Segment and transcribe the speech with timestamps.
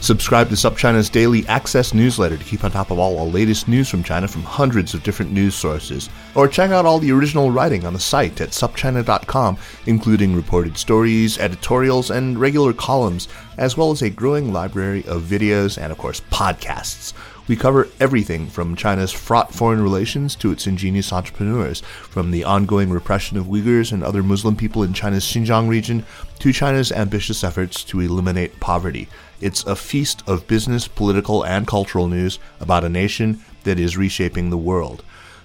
[0.00, 3.88] Subscribe to SupChina's daily access newsletter to keep on top of all the latest news
[3.88, 6.10] from China from hundreds of different news sources.
[6.34, 11.38] Or check out all the original writing on the site at supchina.com, including reported stories,
[11.38, 13.26] editorials, and regular columns,
[13.58, 17.12] as well as a growing library of videos and, of course, podcasts.
[17.48, 22.90] We cover everything from China's fraught foreign relations to its ingenious entrepreneurs, from the ongoing
[22.90, 26.04] repression of Uyghurs and other Muslim people in China's Xinjiang region
[26.40, 29.08] to China's ambitious efforts to eliminate poverty.
[29.38, 34.48] It's a feast of business, political, and cultural news about a nation that is reshaping
[34.48, 35.04] the world.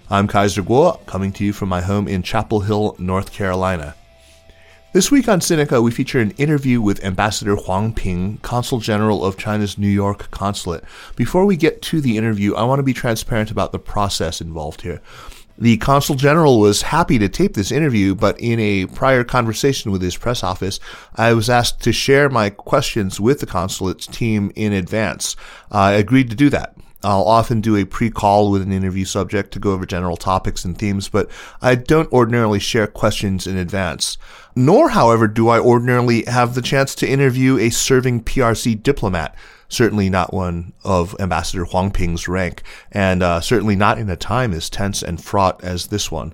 [0.10, 3.96] I'm Kaiser Kuo, coming to you from my home in Chapel Hill, North Carolina.
[4.94, 9.38] This week on Sinica, we feature an interview with Ambassador Huang Ping, Consul General of
[9.38, 10.84] China's New York Consulate.
[11.16, 14.82] Before we get to the interview, I want to be transparent about the process involved
[14.82, 15.02] here.
[15.62, 20.02] The Consul General was happy to tape this interview, but in a prior conversation with
[20.02, 20.80] his press office,
[21.16, 25.36] I was asked to share my questions with the consulate's team in advance.
[25.70, 26.76] I agreed to do that.
[27.04, 30.76] I'll often do a pre-call with an interview subject to go over general topics and
[30.76, 31.30] themes, but
[31.62, 34.18] I don't ordinarily share questions in advance.
[34.56, 39.36] Nor, however, do I ordinarily have the chance to interview a serving PRC diplomat.
[39.72, 42.62] Certainly not one of Ambassador Huang Ping's rank,
[42.92, 46.34] and uh, certainly not in a time as tense and fraught as this one.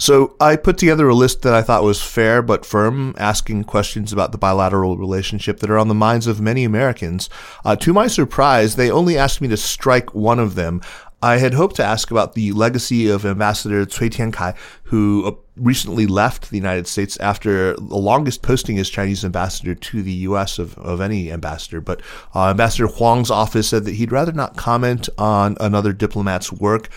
[0.00, 4.12] So I put together a list that I thought was fair but firm, asking questions
[4.12, 7.28] about the bilateral relationship that are on the minds of many Americans.
[7.64, 10.80] Uh, to my surprise, they only asked me to strike one of them.
[11.20, 16.06] I had hoped to ask about the legacy of Ambassador Cui Tiankai, who uh, recently
[16.06, 20.60] left the United States after the longest posting as Chinese ambassador to the U.S.
[20.60, 21.80] of, of any ambassador.
[21.80, 22.02] But
[22.34, 26.88] uh, Ambassador Huang's office said that he'd rather not comment on another diplomat's work.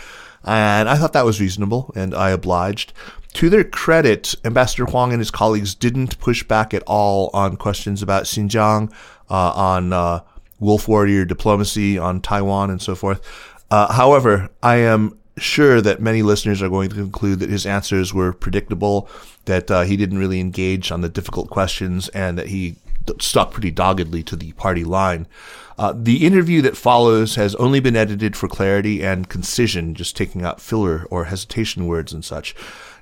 [0.44, 2.94] And I thought that was reasonable, and I obliged.
[3.34, 8.04] To their credit, Ambassador Huang and his colleagues didn't push back at all on questions
[8.04, 8.92] about Xinjiang,
[9.30, 10.22] uh, on uh,
[10.60, 13.22] wolf warrior diplomacy, on Taiwan, and so forth.
[13.72, 18.14] Uh, however, I am sure that many listeners are going to conclude that his answers
[18.14, 19.10] were predictable,
[19.46, 22.76] that uh, he didn't really engage on the difficult questions, and that he
[23.20, 25.26] stuck pretty doggedly to the party line.
[25.78, 30.44] Uh, the interview that follows has only been edited for clarity and concision, just taking
[30.44, 32.54] out filler or hesitation words and such.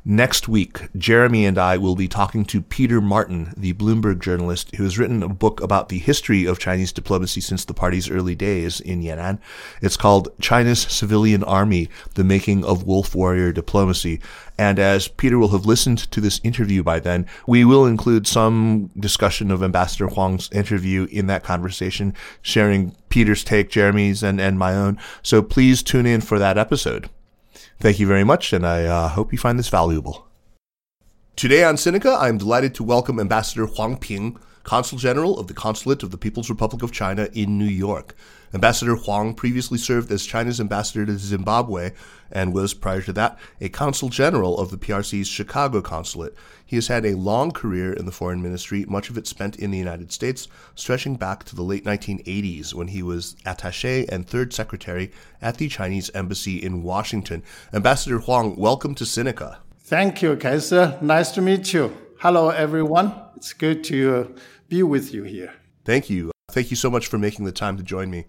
[0.06, 4.84] Next week, Jeremy and I will be talking to Peter Martin, the Bloomberg journalist who
[4.84, 8.80] has written a book about the history of Chinese diplomacy since the party's early days
[8.80, 9.40] in Yan'an.
[9.82, 14.22] It's called China's Civilian Army, The Making of Wolf Warrior Diplomacy.
[14.58, 18.92] And as Peter will have listened to this interview by then, we will include some
[18.98, 24.74] discussion of Ambassador Huang's interview in that conversation, sharing Peter's take, Jeremy's, and, and my
[24.74, 24.98] own.
[25.24, 27.10] So please tune in for that episode.
[27.82, 30.28] Thank you very much, and I uh, hope you find this valuable.
[31.38, 35.54] Today on Sinica, I am delighted to welcome Ambassador Huang Ping, Consul General of the
[35.54, 38.16] Consulate of the People's Republic of China in New York.
[38.54, 41.92] Ambassador Huang previously served as China's ambassador to Zimbabwe
[42.32, 46.34] and was, prior to that, a Consul General of the PRC's Chicago Consulate.
[46.66, 49.72] He has had a long career in the foreign ministry, much of it spent in
[49.72, 54.54] the United States, stretching back to the late 1980s when he was attache and third
[54.54, 55.12] secretary
[55.42, 57.44] at the Chinese embassy in Washington.
[57.74, 59.58] Ambassador Huang, welcome to Sinica.
[59.78, 60.98] Thank you, Kaiser.
[61.02, 61.96] Nice to meet you.
[62.20, 63.14] Hello, everyone.
[63.36, 65.54] It's good to uh, be with you here.
[65.86, 66.32] Thank you.
[66.52, 68.26] Thank you so much for making the time to join me.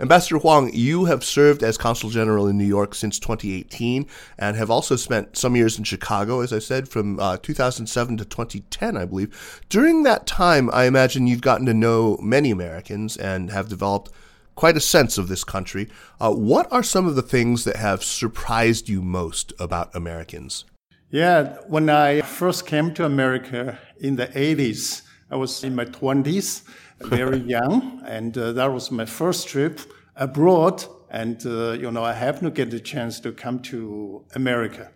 [0.00, 4.06] Ambassador Huang, you have served as Consul General in New York since 2018
[4.38, 8.24] and have also spent some years in Chicago, as I said, from uh, 2007 to
[8.24, 9.60] 2010, I believe.
[9.68, 14.12] During that time, I imagine you've gotten to know many Americans and have developed
[14.54, 15.88] quite a sense of this country.
[16.20, 20.64] Uh, what are some of the things that have surprised you most about Americans?
[21.10, 26.62] Yeah, when I first came to America in the 80s, I was in my 20s
[27.00, 29.80] very young, and uh, that was my first trip
[30.16, 30.84] abroad.
[31.10, 34.90] And uh, you know, I happened to get the chance to come to America.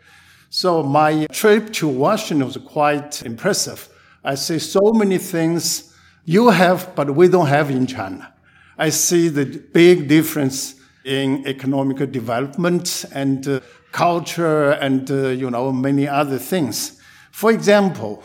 [0.50, 3.88] So my trip to Washington was quite impressive.
[4.22, 5.94] I see so many things
[6.24, 8.32] you have, but we don't have in China.
[8.76, 10.74] I see the big difference
[11.04, 13.60] in economic development and uh,
[13.90, 17.00] culture and, uh, you know, many other things.
[17.30, 18.22] For example,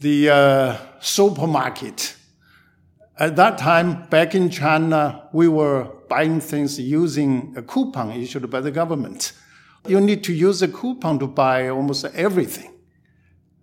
[0.00, 2.16] the uh, supermarket.
[3.18, 8.60] At that time, back in China, we were buying things using a coupon issued by
[8.60, 9.32] the government.
[9.86, 12.72] You need to use a coupon to buy almost everything.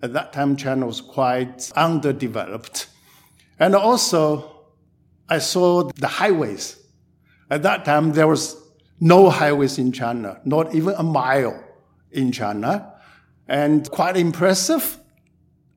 [0.02, 2.88] At that time, China was quite underdeveloped.
[3.60, 4.68] And also,
[5.28, 6.78] I saw the highways.
[7.50, 8.56] At that time, there was
[9.00, 11.64] no highways in China, not even a mile
[12.12, 12.94] in China,
[13.48, 15.00] and quite impressive.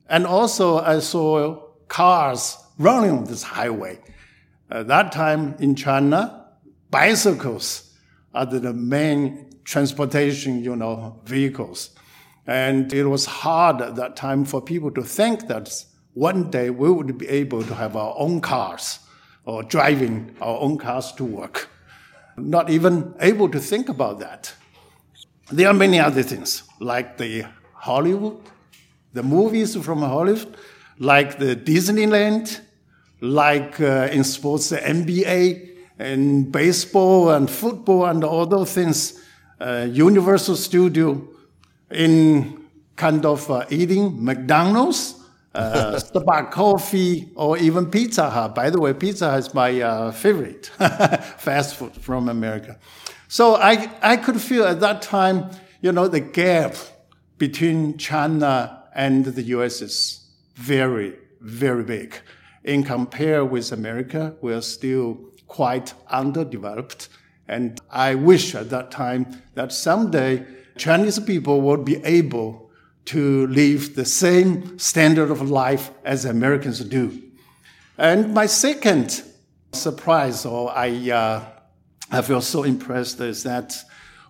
[0.09, 3.99] And also, I saw cars running on this highway.
[4.71, 6.47] At that time in China,
[6.91, 7.95] bicycles
[8.35, 11.91] are the main transportation, you know, vehicles.
[12.47, 15.85] And it was hard at that time for people to think that
[16.15, 18.99] one day we would be able to have our own cars
[19.45, 21.69] or driving our own cars to work.
[22.37, 24.55] Not even able to think about that.
[25.51, 28.41] There are many other things, like the Hollywood,
[29.13, 30.57] the movies from Hollywood,
[31.03, 32.61] like the Disneyland,
[33.21, 39.21] like uh, in sports, the NBA, and baseball and football and all those things,
[39.61, 41.27] uh, Universal Studio,
[41.91, 45.17] in kind of uh, eating McDonald's,
[45.55, 48.55] uh, Starbucks coffee, or even Pizza Hut.
[48.55, 50.67] By the way, Pizza Hut is my uh, favorite
[51.37, 52.79] fast food from America.
[53.27, 55.51] So I, I could feel at that time,
[55.81, 56.77] you know, the gap
[57.39, 60.22] between China and the US
[60.55, 62.17] very, very big.
[62.65, 67.09] In compare with America, we are still quite underdeveloped.
[67.49, 70.47] And I wish at that time that someday
[70.77, 72.71] Chinese people would be able
[73.05, 77.23] to live the same standard of life as Americans do.
[77.99, 79.23] And my second
[79.73, 81.45] surprise, or I, uh,
[82.11, 83.77] I feel so impressed, is that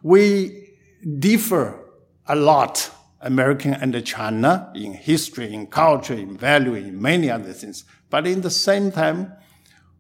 [0.03, 0.71] we
[1.19, 1.79] differ
[2.27, 2.91] a lot,
[3.23, 7.85] American and China, in history, in culture, in value, in many other things.
[8.11, 9.33] But in the same time,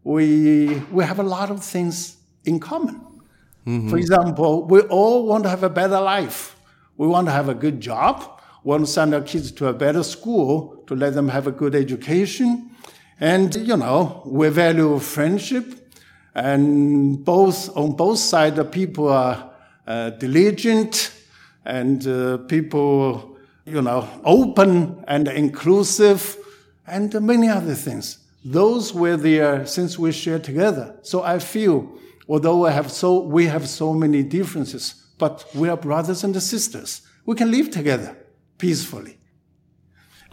[0.04, 3.00] we, we have a lot of things in common.
[3.66, 3.90] Mm-hmm.
[3.90, 6.56] For example, we all want to have a better life.
[6.96, 8.40] We want to have a good job.
[8.64, 11.52] We want to send our kids to a better school to let them have a
[11.52, 12.70] good education.
[13.20, 15.94] And, you know, we value friendship.
[16.34, 19.52] And both, on both sides, the people are
[19.86, 21.12] uh, diligent
[21.64, 26.36] and uh, people, you know, open and inclusive
[26.86, 28.18] and many other things.
[28.44, 30.98] Those were there since we share together.
[31.02, 31.96] So I feel,
[32.28, 37.02] although I have so, we have so many differences, but we are brothers and sisters.
[37.24, 38.16] We can live together
[38.58, 39.18] peacefully.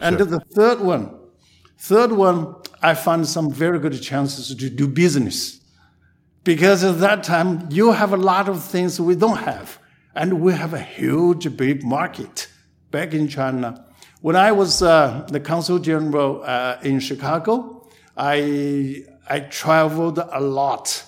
[0.00, 0.26] And sure.
[0.26, 1.14] the third one,
[1.78, 5.60] third one, I found some very good chances to do business.
[6.42, 9.78] Because at that time, you have a lot of things we don't have.
[10.20, 12.48] And we have a huge, big market
[12.90, 13.86] back in China.
[14.20, 17.88] When I was uh, the consul general uh, in Chicago,
[18.18, 21.06] I, I traveled a lot.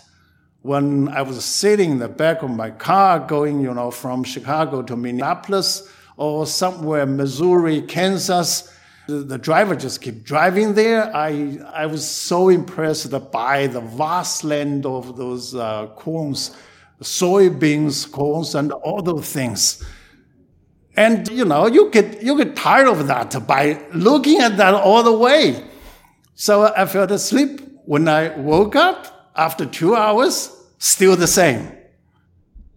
[0.62, 4.81] When I was sitting in the back of my car going, you know, from Chicago
[4.81, 5.87] to Minneapolis
[6.17, 8.75] or somewhere, Missouri, Kansas,
[9.08, 11.15] the, the driver just kept driving there.
[11.15, 16.56] I, I was so impressed by the vast land of those uh, corns,
[17.03, 19.85] soybeans, corns, and all those things.
[20.97, 25.03] And you know, you get you get tired of that by looking at that all
[25.03, 25.65] the way.
[26.35, 27.61] So I fell asleep.
[27.85, 31.73] When I woke up after two hours, still the same.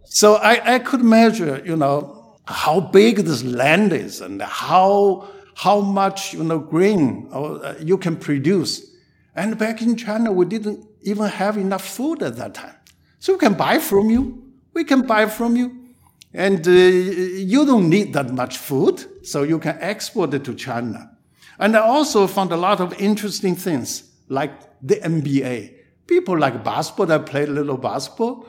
[0.04, 5.80] So I, I could measure, you know, how big this land is and how, how
[5.80, 8.94] much, you know, grain uh, you can produce.
[9.34, 12.75] And back in China, we didn't even have enough food at that time.
[13.18, 14.42] So we can buy from you.
[14.72, 15.86] We can buy from you.
[16.34, 21.10] And uh, you don't need that much food, so you can export it to China.
[21.58, 25.72] And I also found a lot of interesting things, like the NBA.
[26.06, 28.46] People like basketball, I played a little basketball,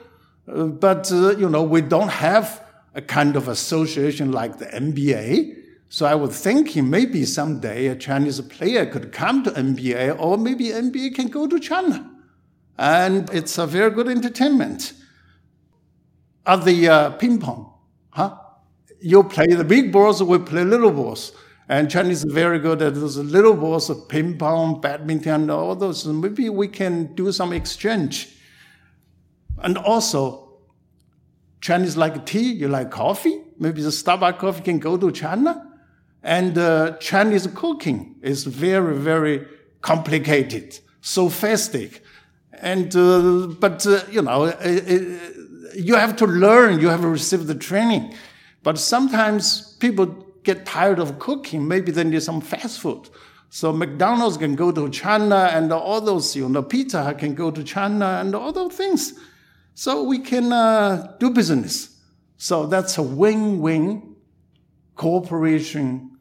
[0.47, 2.61] uh, but, uh, you know, we don't have
[2.93, 5.55] a kind of association like the NBA.
[5.87, 10.65] So I was thinking maybe someday a Chinese player could come to NBA, or maybe
[10.65, 12.09] NBA can go to China.
[12.77, 14.93] And it's a very good entertainment.
[16.45, 17.73] At the uh, ping pong,
[18.11, 18.37] huh?
[19.01, 21.33] You play the big balls, we play little balls.
[21.69, 26.05] And Chinese is very good at those little balls of ping pong, badminton, all those.
[26.05, 28.29] Maybe we can do some exchange.
[29.57, 30.59] And also,
[31.59, 33.41] Chinese like tea, you like coffee.
[33.59, 35.63] maybe the Starbucks coffee can go to China.
[36.23, 39.45] And uh, Chinese cooking is very, very
[39.81, 42.01] complicated, sophisticated.
[42.59, 47.47] And, uh, but, uh, you know, it, you have to learn, you have to receive
[47.47, 48.13] the training.
[48.63, 50.05] But sometimes people
[50.43, 51.67] get tired of cooking.
[51.67, 53.09] Maybe they need some fast food.
[53.49, 57.63] So McDonald's can go to China and all those, you know, Pizza can go to
[57.63, 59.13] China and all those things.
[59.73, 61.95] So we can uh, do business.
[62.37, 64.15] So that's a win-win
[64.95, 66.17] cooperation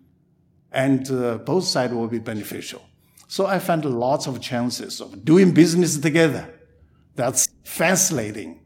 [0.71, 2.83] and uh, both sides will be beneficial.
[3.27, 6.53] So I found lots of chances of doing business together.
[7.15, 8.61] That's fascinating.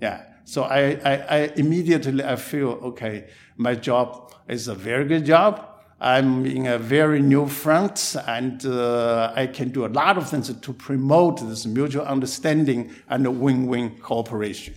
[0.00, 0.22] Yeah.
[0.44, 5.70] So I, I, I immediately I feel, okay, my job is a very good job.
[6.00, 10.52] I'm in a very new front and uh, I can do a lot of things
[10.52, 14.74] to promote this mutual understanding and win-win cooperation.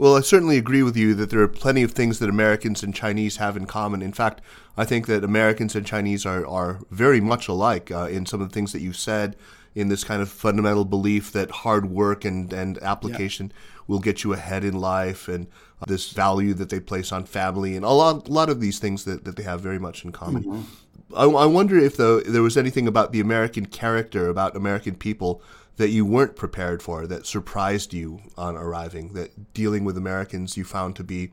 [0.00, 2.94] Well, I certainly agree with you that there are plenty of things that Americans and
[2.94, 4.00] Chinese have in common.
[4.00, 4.40] In fact,
[4.74, 8.48] I think that Americans and Chinese are, are very much alike uh, in some of
[8.48, 9.36] the things that you've said,
[9.74, 13.82] in this kind of fundamental belief that hard work and, and application yeah.
[13.88, 15.48] will get you ahead in life, and
[15.82, 18.78] uh, this value that they place on family, and a lot, a lot of these
[18.78, 20.44] things that, that they have very much in common.
[20.44, 21.14] Mm-hmm.
[21.14, 25.42] I, I wonder if, though, there was anything about the American character, about American people,
[25.80, 30.62] that you weren't prepared for that surprised you on arriving that dealing with Americans you
[30.62, 31.30] found to be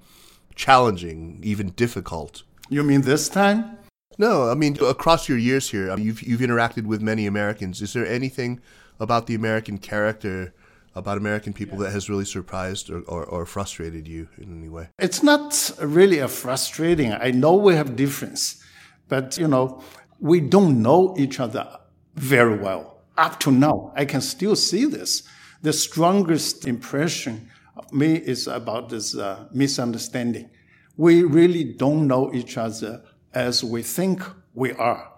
[0.55, 2.43] challenging, even difficult?
[2.69, 3.77] You mean this time?
[4.17, 7.81] No, I mean across your years here, um, you've you've interacted with many Americans.
[7.81, 8.61] Is there anything
[9.01, 10.53] about the American character,
[10.95, 14.87] about American people, that has really surprised or, or, or, frustrated you in any way?
[14.97, 17.11] It's not really a frustrating.
[17.11, 18.63] I know we have difference,
[19.09, 19.83] but you know
[20.21, 21.67] we don't know each other
[22.15, 25.23] very well up to now, I can still see this.
[25.61, 30.49] The strongest impression of me is about this uh, misunderstanding.
[30.95, 34.21] We really don't know each other as we think
[34.53, 35.11] we are.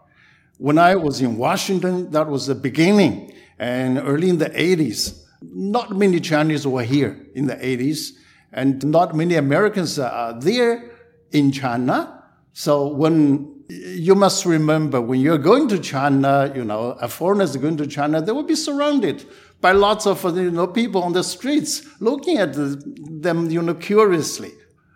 [0.58, 3.34] When I was in Washington, that was the beginning.
[3.58, 8.12] And early in the 80s, not many Chinese were here in the 80s,
[8.52, 10.92] and not many Americans are there
[11.32, 12.24] in China.
[12.54, 17.56] So when you must remember when you're going to China, you know, a foreigner is
[17.56, 19.26] going to China, they will be surrounded
[19.62, 24.52] by lots of you know people on the streets looking at them, you know, curiously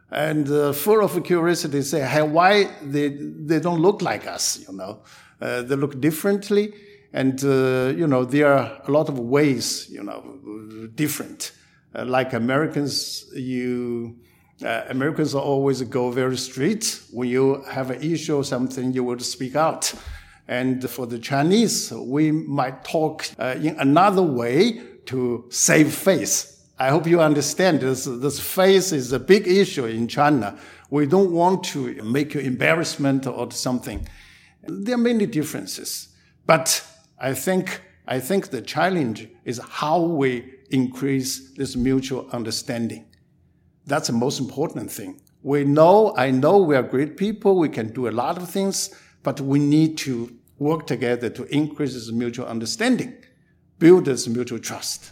[0.09, 1.81] and uh, full of curiosity.
[1.81, 4.63] Say, hey, why they they don't look like us?
[4.67, 5.01] You know,
[5.39, 6.73] uh, they look differently,
[7.11, 11.51] and uh, you know, there are a lot of ways, you know, different.
[11.95, 14.17] Uh, like Americans, you
[14.63, 17.01] uh, Americans always go very straight.
[17.11, 19.93] When you have an issue or something, you would speak out.
[20.47, 26.67] And for the Chinese, we might talk uh, in another way to save face.
[26.79, 28.05] I hope you understand this.
[28.05, 30.57] This face is a big issue in China.
[30.89, 34.07] We don't want to make you embarrassment or something.
[34.63, 36.09] There are many differences,
[36.45, 36.85] but
[37.19, 43.05] I think I think the challenge is how we increase this mutual understanding.
[43.85, 45.21] That's the most important thing.
[45.41, 47.57] We know, I know we are great people.
[47.57, 51.93] We can do a lot of things, but we need to work together to increase
[51.93, 53.15] this mutual understanding,
[53.79, 55.11] build this mutual trust.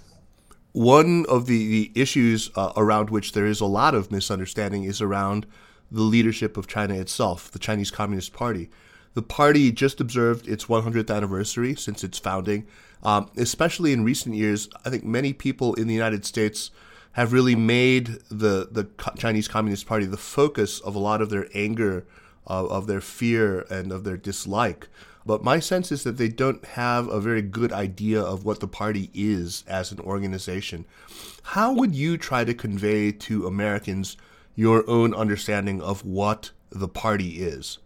[0.72, 5.02] One of the, the issues uh, around which there is a lot of misunderstanding is
[5.02, 5.46] around
[5.92, 8.70] the leadership of China itself, the Chinese Communist Party.
[9.14, 12.66] The party just observed its 100th anniversary since its founding.
[13.04, 16.72] Um, especially in recent years, I think many people in the United States
[17.14, 18.88] have really made the the
[19.18, 22.06] Chinese Communist Party the focus of a lot of their anger,
[22.48, 24.88] uh, of their fear, and of their dislike.
[25.26, 28.68] But my sense is that they don't have a very good idea of what the
[28.68, 30.86] party is as an organization.
[31.44, 34.18] How would you try to convey to Americans
[34.56, 37.78] your own understanding of what the party is?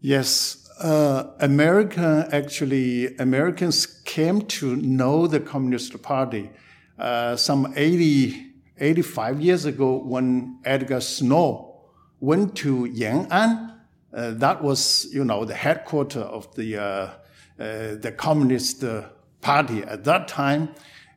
[0.00, 6.50] Yes, uh, America actually Americans came to know the Communist Party
[6.98, 11.82] uh, some 80 85 years ago when Edgar Snow
[12.20, 13.78] went to Yan'an.
[14.12, 17.10] Uh, that was, you know, the headquarters of the, uh, uh,
[17.58, 19.04] the Communist uh,
[19.40, 20.70] Party at that time.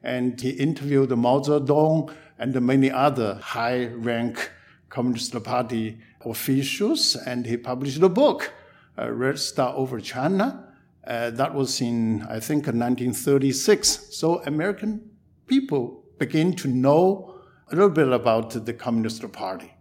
[0.03, 4.51] And he interviewed Mao Zedong and many other high rank
[4.89, 7.15] Communist Party officials.
[7.15, 8.53] And he published a book,
[8.97, 10.63] uh, Red Star over China.
[11.05, 14.09] Uh, that was in, I think, 1936.
[14.11, 15.09] So American
[15.47, 17.36] people begin to know
[17.69, 19.73] a little bit about the Communist Party.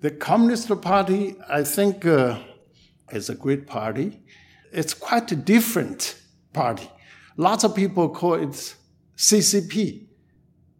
[0.00, 2.38] The Communist Party, I think, uh,
[3.12, 4.20] is a great party.
[4.72, 6.16] It's quite a different
[6.52, 6.90] party.
[7.36, 8.74] Lots of people call it
[9.16, 10.06] CCP,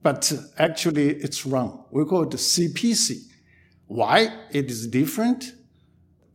[0.03, 1.85] but actually it's wrong.
[1.93, 3.19] We call it CPC.
[3.87, 5.53] Why it is different?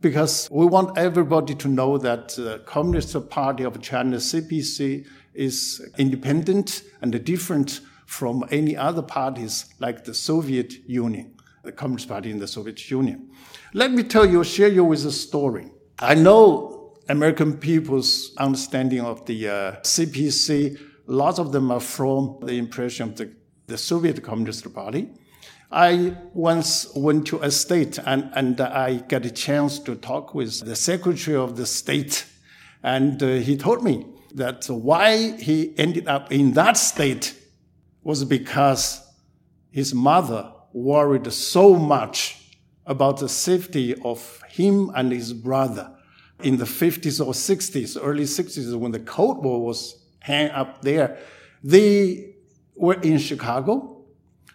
[0.00, 6.82] Because we want everybody to know that the Communist Party of China, CPC, is independent
[7.02, 11.30] and different from any other parties like the Soviet Union,
[11.62, 13.28] the Communist Party in the Soviet Union.
[13.74, 15.70] Let me tell you, share you with a story.
[15.98, 20.80] I know American people's understanding of the uh, CPC.
[21.06, 23.30] Lots of them are from the impression of the,
[23.66, 25.10] the Soviet Communist Party.
[25.70, 30.64] I once went to a state and, and I got a chance to talk with
[30.64, 32.24] the secretary of the state.
[32.82, 37.34] And uh, he told me that why he ended up in that state
[38.02, 39.06] was because
[39.70, 45.92] his mother worried so much about the safety of him and his brother
[46.42, 51.18] in the 50s or 60s, early 60s, when the Cold War was hanging up there.
[51.62, 52.34] They
[52.76, 53.98] were in Chicago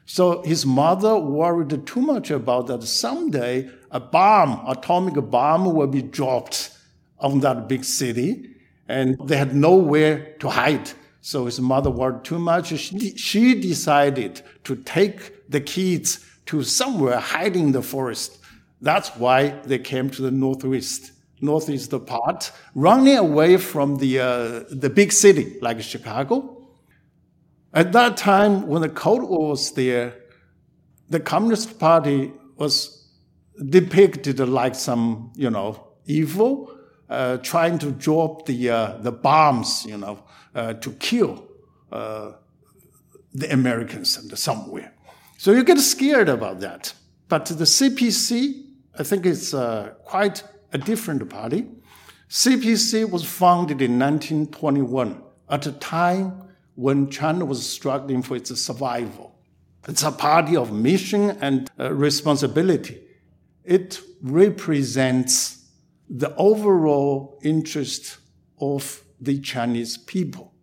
[0.06, 6.02] so his mother worried too much about that someday a bomb, atomic bomb will be
[6.02, 6.72] dropped
[7.20, 8.50] on that big city
[8.88, 10.92] and they had nowhere to hide.
[11.24, 12.68] So his mother worried too much.
[12.78, 18.38] She, she decided to take the kids to somewhere hiding in the forest.
[18.82, 24.92] That's why they came to the northwest, northeast part, running away from the, uh, the
[24.94, 26.64] big city like Chicago
[27.74, 30.16] at that time, when the Cold War was there,
[31.10, 33.10] the Communist Party was
[33.70, 36.73] depicted like some, you know, evil,
[37.10, 40.24] uh, trying to drop the uh, the bombs, you know,
[40.56, 41.48] uh, to kill
[41.92, 42.32] uh,
[43.34, 44.94] the Americans somewhere.
[45.38, 46.94] So you get scared about that.
[47.28, 48.64] But the CPC,
[48.98, 51.68] I think it's uh, quite a different party.
[52.30, 56.44] CPC was founded in 1921 at a time
[56.76, 59.36] when China was struggling for its survival.
[59.88, 63.02] It's a party of mission and uh, responsibility.
[63.64, 65.63] It represents
[66.10, 68.18] the overall interest
[68.60, 70.54] of the Chinese people.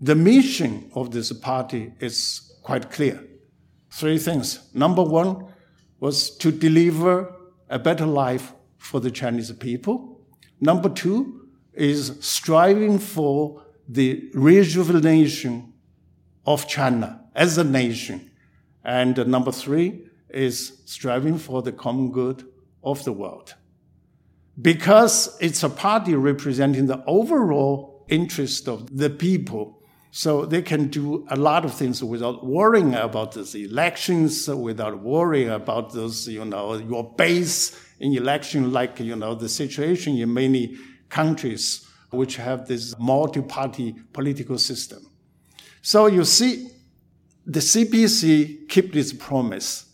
[0.00, 3.24] The mission of this party is quite clear.
[3.90, 4.60] Three things.
[4.74, 5.46] Number one
[6.00, 7.34] was to deliver
[7.68, 10.20] a better life for the Chinese people.
[10.60, 15.72] Number two is striving for the rejuvenation
[16.46, 18.30] of China as a nation.
[18.84, 22.46] And number three is striving for the common good
[22.82, 23.54] of the world.
[24.60, 31.26] Because it's a party representing the overall interest of the people, so they can do
[31.30, 36.74] a lot of things without worrying about these elections, without worrying about those, you know,
[36.74, 40.76] your base in election, like, you know, the situation in many
[41.08, 45.10] countries which have this multi-party political system.
[45.82, 46.70] So you see,
[47.44, 49.86] the CPC kept its promise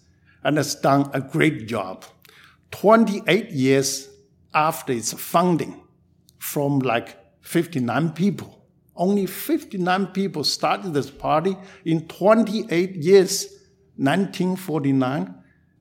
[0.44, 2.04] and has done a great job.
[2.70, 4.08] 28 years
[4.54, 5.80] after its founding,
[6.38, 8.64] from like 59 people,
[8.96, 11.56] only 59 people started this party.
[11.84, 13.46] In 28 years,
[13.96, 15.34] 1949,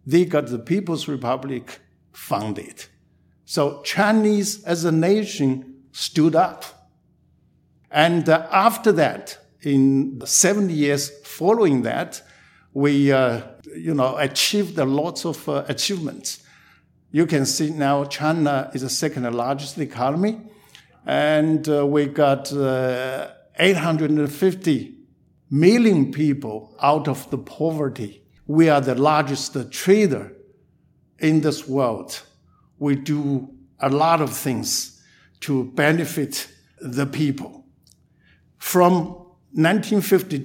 [0.06, 1.80] they got the People's Republic
[2.12, 2.86] founded.
[3.46, 6.92] So Chinese as a nation stood up.
[7.92, 12.22] And uh, after that, in the seven years following that,
[12.74, 13.42] we, uh,
[13.76, 16.43] you know, achieved lots of uh, achievements.
[17.16, 20.42] You can see now China is the second largest economy,
[21.06, 24.96] and uh, we got uh, 850
[25.52, 28.24] million people out of the poverty.
[28.48, 30.36] We are the largest trader
[31.20, 32.20] in this world.
[32.80, 33.48] We do
[33.80, 35.00] a lot of things
[35.42, 36.48] to benefit
[36.82, 37.64] the people.
[38.58, 39.06] From
[39.52, 40.42] 1952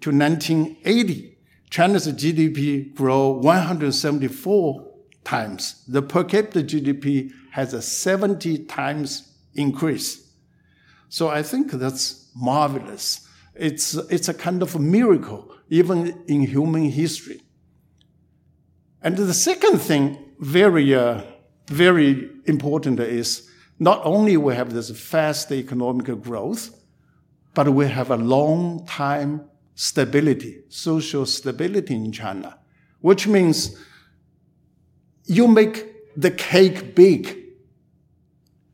[0.00, 1.36] to 1980,
[1.68, 4.91] China's GDP grew 174
[5.24, 5.84] times.
[5.86, 10.30] The per capita GDP has a 70 times increase.
[11.08, 13.28] So I think that's marvelous.
[13.54, 17.42] It's, it's a kind of a miracle, even in human history.
[19.02, 21.22] And the second thing, very, uh,
[21.66, 26.78] very important is not only we have this fast economic growth,
[27.54, 32.58] but we have a long time stability, social stability in China,
[33.00, 33.76] which means
[35.24, 37.38] you make the cake big,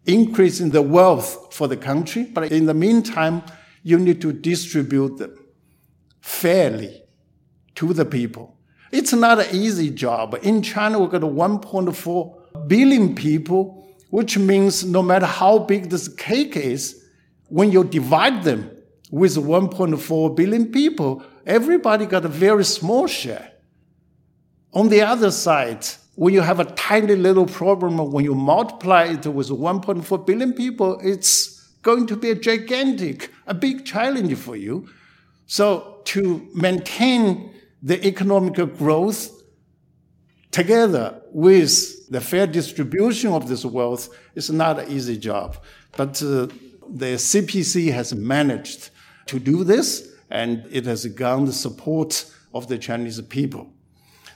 [0.07, 3.43] increasing the wealth for the country, but in the meantime,
[3.83, 5.37] you need to distribute them
[6.21, 7.03] fairly
[7.75, 8.57] to the people.
[8.91, 10.39] It's not an easy job.
[10.43, 13.79] In China, we've got 1.4 billion people
[14.11, 17.05] which means no matter how big this cake is,
[17.49, 18.71] when you divide them
[19.11, 23.53] with 1.4 billion people, everybody got a very small share.
[24.73, 25.87] On the other side,
[26.19, 30.99] when you have a tiny little problem, when you multiply it with 1.4 billion people,
[31.01, 34.89] it's going to be a gigantic, a big challenge for you.
[35.47, 39.31] So to maintain the economic growth
[40.51, 45.57] together with the fair distribution of this wealth is not an easy job.
[45.97, 46.49] But uh,
[46.89, 48.91] the CPC has managed
[49.27, 53.73] to do this, and it has garnered the support of the Chinese people.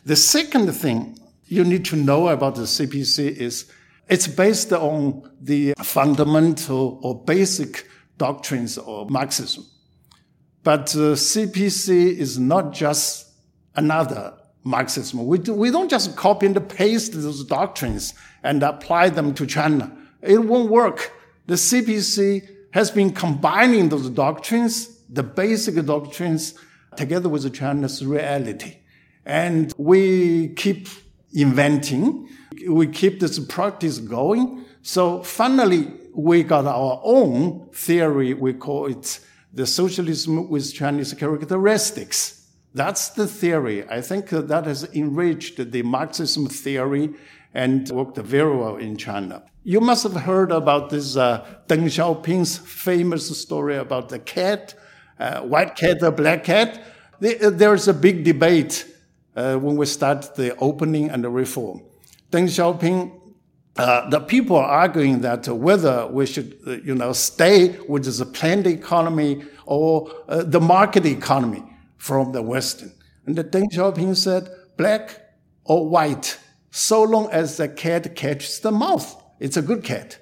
[0.04, 1.18] The second thing
[1.52, 3.70] you need to know about the CPC is
[4.08, 7.86] it's based on the fundamental or basic
[8.16, 9.66] doctrines of Marxism.
[10.62, 13.28] But uh, CPC is not just
[13.74, 14.34] another
[14.64, 15.26] Marxism.
[15.26, 19.96] We, do, we don't just copy and paste those doctrines and apply them to China.
[20.22, 21.12] It won't work.
[21.46, 26.54] The CPC has been combining those doctrines, the basic doctrines,
[26.96, 28.76] together with China's reality.
[29.26, 30.88] And we keep
[31.32, 32.28] inventing.
[32.68, 34.64] We keep this practice going.
[34.82, 38.34] So finally, we got our own theory.
[38.34, 39.20] We call it
[39.52, 42.48] the socialism with Chinese characteristics.
[42.74, 43.86] That's the theory.
[43.88, 47.14] I think that has enriched the Marxism theory
[47.54, 49.42] and worked very well in China.
[49.62, 54.74] You must have heard about this uh, Deng Xiaoping's famous story about the cat,
[55.20, 56.82] uh, white cat or black cat.
[57.20, 58.91] There's a big debate
[59.36, 61.82] uh, when we start the opening and the reform.
[62.30, 63.12] Deng Xiaoping,
[63.76, 68.26] uh, the people are arguing that whether we should, uh, you know, stay with the
[68.26, 71.62] planned economy or uh, the market economy
[71.96, 72.92] from the Western.
[73.26, 75.20] And Deng Xiaoping said, black
[75.64, 76.38] or white,
[76.70, 80.18] so long as the cat catches the mouse, it's a good cat.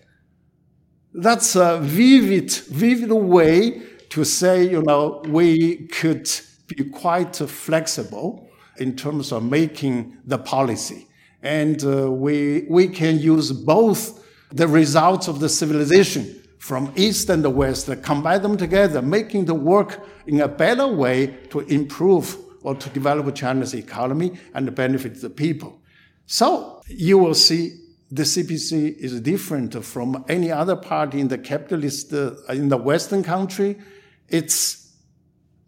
[1.14, 6.28] That's a vivid, vivid way to say, you know, we could
[6.66, 8.49] be quite flexible
[8.80, 11.06] in terms of making the policy.
[11.42, 17.42] And uh, we, we can use both the results of the civilization from East and
[17.42, 22.74] the West, combine them together, making the work in a better way to improve or
[22.74, 25.80] to develop China's economy and benefit the people.
[26.26, 32.12] So you will see the CPC is different from any other party in the capitalist,
[32.12, 33.78] uh, in the Western country.
[34.28, 34.89] It's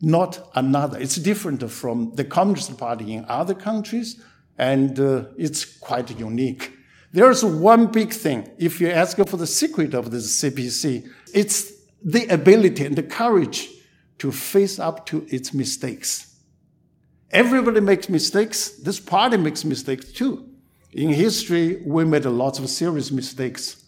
[0.03, 0.99] not another.
[0.99, 4.21] It's different from the Communist Party in other countries,
[4.59, 6.73] and uh, it's quite unique.
[7.13, 8.51] There's one big thing.
[8.59, 13.69] If you ask for the secret of this CPC, it's the ability and the courage
[14.19, 16.35] to face up to its mistakes.
[17.31, 18.71] Everybody makes mistakes.
[18.71, 20.49] This party makes mistakes too.
[20.93, 23.82] In history, we made a lot of serious mistakes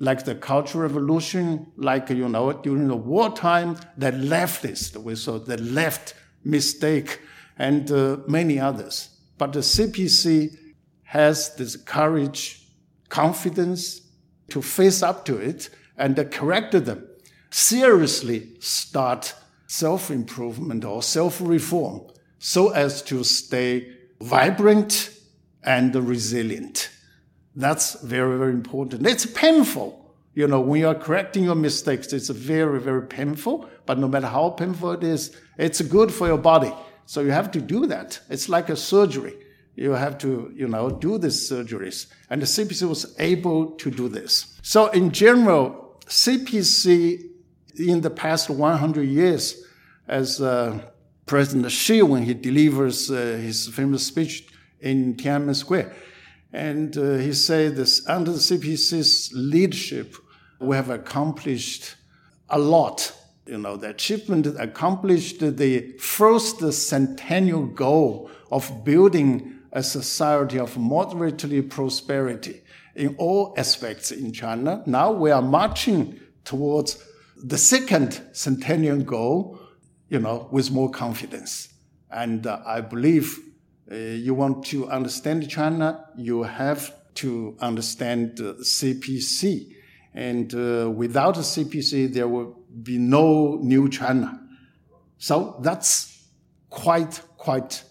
[0.00, 5.56] like the Cultural Revolution, like, you know, during the wartime, the leftist, we saw the
[5.56, 7.20] left mistake,
[7.58, 9.10] and uh, many others.
[9.36, 10.56] But the CPC
[11.02, 12.68] has this courage,
[13.08, 14.02] confidence
[14.50, 17.06] to face up to it and correct them.
[17.50, 19.34] Seriously start
[19.66, 22.02] self improvement or self reform
[22.38, 25.10] so as to stay vibrant
[25.62, 26.90] and resilient.
[27.58, 29.04] That's very, very important.
[29.04, 30.14] It's painful.
[30.32, 33.68] You know, when you are correcting your mistakes, it's very, very painful.
[33.84, 36.72] But no matter how painful it is, it's good for your body.
[37.06, 38.20] So you have to do that.
[38.30, 39.34] It's like a surgery.
[39.74, 42.06] You have to, you know, do these surgeries.
[42.30, 44.56] And the CPC was able to do this.
[44.62, 47.24] So in general, CPC
[47.76, 49.64] in the past 100 years,
[50.06, 50.78] as uh,
[51.26, 54.46] President Xi, when he delivers uh, his famous speech
[54.80, 55.92] in Tiananmen Square,
[56.52, 60.14] and uh, he said this under the CPC's leadership,
[60.60, 61.96] we have accomplished
[62.48, 63.12] a lot.
[63.46, 71.62] You know, the achievement accomplished the first centennial goal of building a society of moderately
[71.62, 72.62] prosperity
[72.94, 74.82] in all aspects in China.
[74.86, 77.02] Now we are marching towards
[77.36, 79.60] the second centennial goal,
[80.08, 81.68] you know, with more confidence.
[82.10, 83.38] And uh, I believe
[83.96, 89.74] you want to understand China, you have to understand CPC.
[90.14, 94.40] And uh, without CPC, there will be no new China.
[95.18, 96.26] So that's
[96.70, 97.82] quite, quite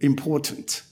[0.00, 0.82] important.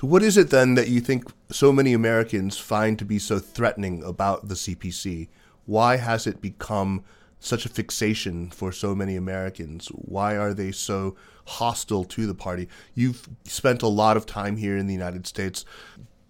[0.00, 3.38] So, what is it then that you think so many Americans find to be so
[3.38, 5.28] threatening about the CPC?
[5.66, 7.04] Why has it become
[7.40, 9.88] such a fixation for so many Americans?
[9.88, 12.68] Why are they so hostile to the party?
[12.94, 15.64] You've spent a lot of time here in the United States.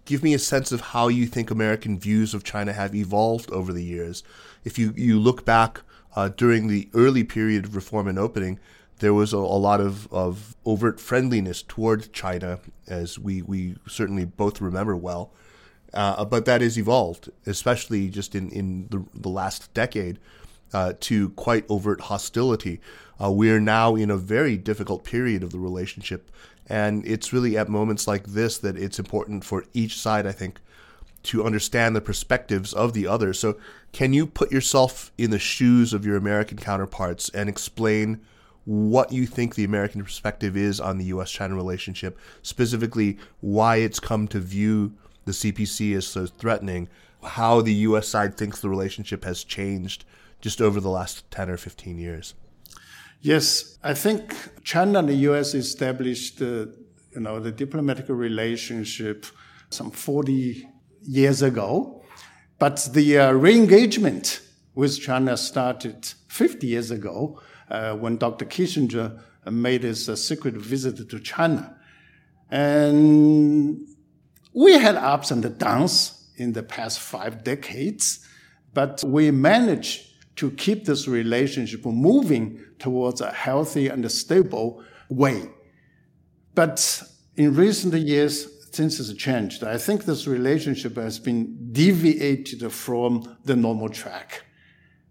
[0.05, 3.71] Give me a sense of how you think American views of China have evolved over
[3.71, 4.23] the years.
[4.63, 5.81] If you, you look back
[6.15, 8.59] uh, during the early period of reform and opening,
[8.99, 14.25] there was a, a lot of, of overt friendliness toward China, as we, we certainly
[14.25, 15.31] both remember well.
[15.93, 20.19] Uh, but that has evolved, especially just in, in the, the last decade,
[20.73, 22.79] uh, to quite overt hostility.
[23.21, 26.31] Uh, we are now in a very difficult period of the relationship.
[26.67, 30.59] And it's really at moments like this that it's important for each side, I think,
[31.23, 33.33] to understand the perspectives of the other.
[33.33, 33.57] So,
[33.91, 38.21] can you put yourself in the shoes of your American counterparts and explain
[38.65, 43.99] what you think the American perspective is on the US China relationship, specifically why it's
[43.99, 44.93] come to view
[45.25, 46.87] the CPC as so threatening,
[47.23, 50.05] how the US side thinks the relationship has changed
[50.41, 52.35] just over the last 10 or 15 years?
[53.21, 59.25] Yes, I think China and the US established you know, the diplomatic relationship
[59.69, 60.67] some 40
[61.03, 62.03] years ago.
[62.57, 64.41] But the uh, re-engagement
[64.75, 68.45] with China started 50 years ago uh, when Dr.
[68.45, 71.75] Kissinger made his uh, secret visit to China.
[72.51, 73.87] And
[74.53, 78.25] we had ups and downs in the past five decades,
[78.73, 80.08] but we managed
[80.39, 85.49] to keep this relationship moving towards a healthy and stable way.
[86.55, 87.03] But
[87.35, 89.65] in recent years, things has changed.
[89.65, 94.45] I think this relationship has been deviated from the normal track.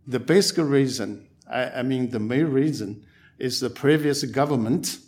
[0.06, 3.04] The basic reason, I, I mean, the main reason
[3.38, 4.98] is the previous government,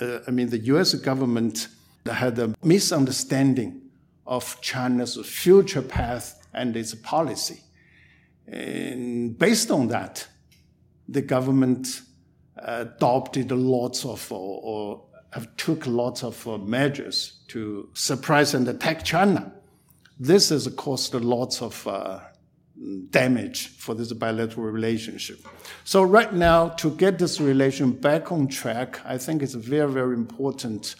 [0.00, 1.68] uh, I mean, the US government
[2.10, 3.82] had a misunderstanding
[4.26, 7.60] of China's future path and its policy.
[8.50, 10.26] And based on that,
[11.08, 12.02] the government
[12.56, 19.04] adopted lots of or, or have took lots of uh, measures to suppress and attack
[19.04, 19.52] China.
[20.18, 22.20] This has caused lots of uh,
[23.10, 25.38] damage for this bilateral relationship.
[25.84, 30.14] So right now, to get this relation back on track, I think it's very, very
[30.14, 30.96] important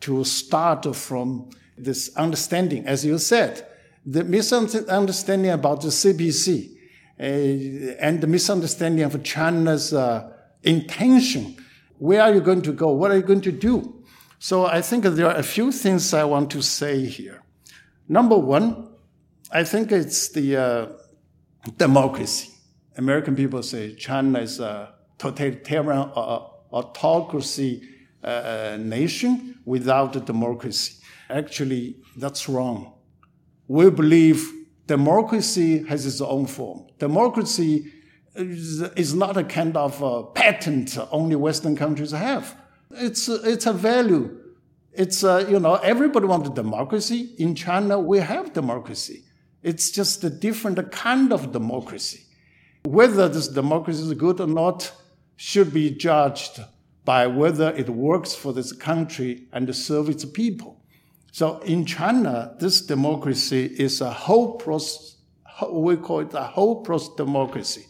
[0.00, 3.66] to start from this understanding, as you said,
[4.04, 6.75] the misunderstanding about the uh,
[7.18, 11.56] and the misunderstanding of China's uh, intention
[11.98, 12.90] where are you going to go?
[12.90, 14.04] What are you going to do?
[14.38, 17.42] So I think there are a few things I want to say here.
[18.08, 18.88] Number one,
[19.50, 20.86] I think it's the uh,
[21.78, 22.50] democracy.
[22.96, 26.40] American people say China is a totalitarian uh,
[26.72, 27.82] autocracy
[28.22, 31.02] uh, nation without a democracy.
[31.30, 32.92] Actually, that's wrong.
[33.68, 34.52] We believe
[34.86, 36.86] democracy has its own form.
[36.98, 37.92] Democracy
[38.34, 42.56] is not a kind of patent only Western countries have.
[42.90, 44.38] It's it's a value.
[44.92, 47.34] It's a, you know everybody wants democracy.
[47.38, 49.24] In China, we have democracy.
[49.62, 52.24] It's just a different kind of democracy.
[52.84, 54.92] Whether this democracy is good or not
[55.36, 56.60] should be judged
[57.04, 60.75] by whether it works for this country and serves its people.
[61.36, 65.16] So in China, this democracy is a whole process.
[65.70, 67.84] We call it a whole process democracy.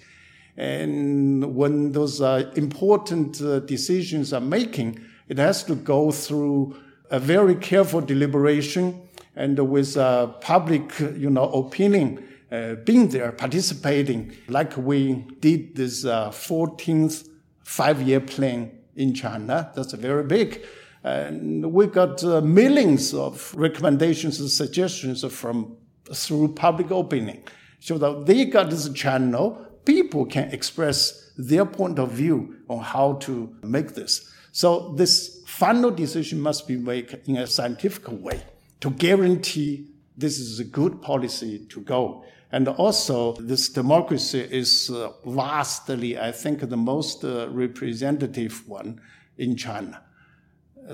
[0.57, 6.77] And when those uh, important uh, decisions are making, it has to go through
[7.09, 9.01] a very careful deliberation
[9.37, 16.05] and with uh, public, you know, opinion uh, being there, participating, like we did this
[16.05, 17.29] 14th uh,
[17.63, 19.71] five-year plan in China.
[19.77, 20.67] That's very big.
[21.07, 25.77] And we got uh, millions of recommendations and suggestions from
[26.13, 27.45] through public opinion.
[27.79, 33.15] So that they got this channel people can express their point of view on how
[33.15, 34.31] to make this.
[34.53, 38.43] So this final decision must be made in a scientific way
[38.81, 42.25] to guarantee this is a good policy to go.
[42.53, 49.01] And also, this democracy is uh, vastly, I think, the most uh, representative one
[49.37, 50.03] in China.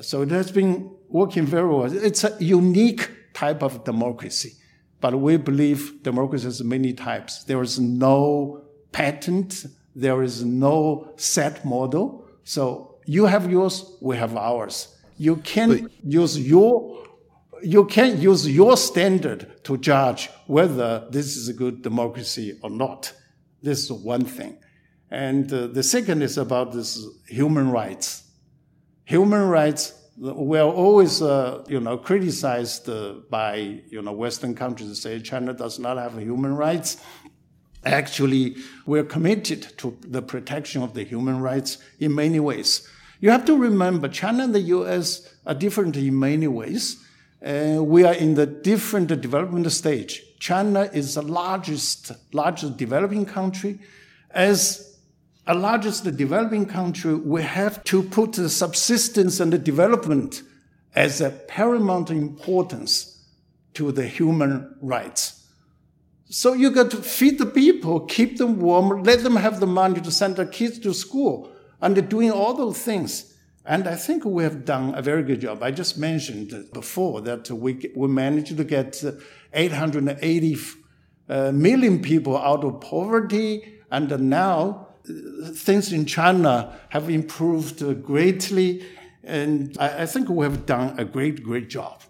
[0.01, 1.85] So it has been working very well.
[1.85, 4.53] It's a unique type of democracy,
[5.01, 7.45] but we believe democracy has many types.
[7.45, 9.67] There is no patent.
[9.95, 12.27] There is no set model.
[12.45, 14.97] So you have yours, we have ours.
[15.19, 17.03] You can use your
[17.63, 23.13] you can use your standard to judge whether this is a good democracy or not.
[23.63, 24.59] This is one thing.
[25.13, 28.22] And uh, the second is about this human rights.
[29.05, 34.89] Human rights we are always, uh, you know, criticized uh, by, you know, Western countries
[34.91, 36.99] to say China does not have human rights.
[37.85, 42.89] Actually, we're committed to the protection of the human rights in many ways.
[43.21, 47.03] You have to remember, China and the US are different in many ways.
[47.45, 50.23] Uh, we are in the different development stage.
[50.39, 53.81] China is the largest, largest developing country.
[54.31, 54.92] As
[55.47, 60.43] a largest developing country, we have to put the subsistence and the development
[60.95, 63.25] as a paramount importance
[63.75, 65.47] to the human rights.
[66.29, 70.01] So you got to feed the people, keep them warm, let them have the money
[70.01, 71.51] to send their kids to school,
[71.81, 73.35] and doing all those things.
[73.65, 75.63] And I think we have done a very good job.
[75.63, 79.03] I just mentioned before that we, we managed to get
[79.53, 80.57] 880
[81.29, 81.53] uh,
[82.03, 88.85] people out of poverty, and now things in China have improved greatly.
[89.25, 92.03] And I, I, think we have done a great, great job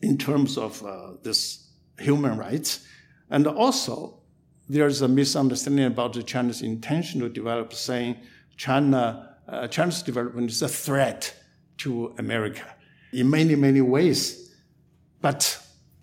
[0.00, 2.86] in terms of uh, this human rights.
[3.30, 4.20] And also,
[4.68, 8.16] there's a misunderstanding about the China's intention to develop, saying
[8.56, 11.34] China, uh, China's development is a threat
[11.78, 12.64] to America
[13.12, 14.54] in many, many ways.
[15.20, 15.58] But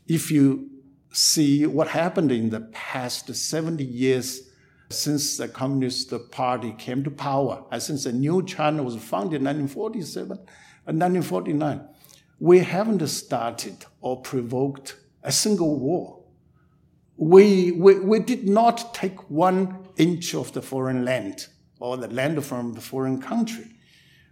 [0.08, 0.70] if you
[1.12, 4.49] see what happened in the past 70 years
[4.90, 9.46] since the Communist Party came to power, and since the new China was founded in
[9.46, 10.32] 1947
[10.88, 11.88] and uh, 1949,
[12.40, 16.20] we haven't started or provoked a single war
[17.20, 21.48] we, we, we did not take one inch of the foreign land
[21.82, 23.76] or the land from the foreign country.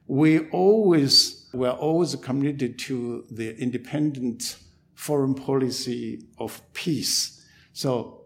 [0.08, 4.56] We always were always committed to the independent
[4.96, 7.46] foreign policy of peace.
[7.74, 8.17] So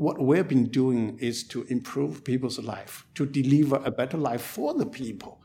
[0.00, 4.72] what we've been doing is to improve people's life, to deliver a better life for
[4.72, 5.42] the people.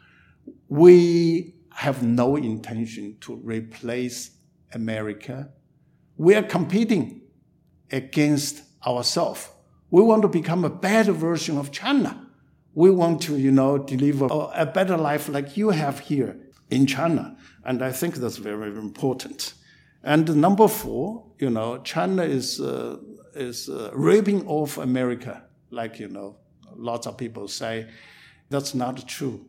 [0.69, 4.31] We have no intention to replace
[4.71, 5.49] America.
[6.15, 7.23] We are competing
[7.91, 9.49] against ourselves.
[9.91, 12.25] We want to become a better version of China.
[12.73, 16.39] We want to, you know, deliver a better life like you have here
[16.69, 17.35] in China.
[17.65, 19.53] And I think that's very, very important.
[20.05, 22.97] And number four, you know, China is, uh,
[23.33, 26.37] is uh, ripping off America, like, you know,
[26.75, 27.87] lots of people say.
[28.51, 29.43] That's not true.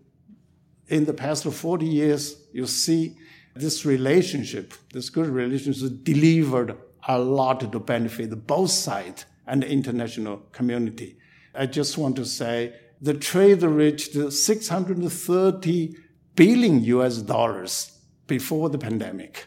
[0.89, 3.19] In the past 40 years, you see
[3.55, 6.75] this relationship, this good relationship delivered
[7.07, 11.19] a lot to benefit both sides and the international community.
[11.55, 15.97] I just want to say the trade reached 630
[16.35, 19.47] billion US dollars before the pandemic.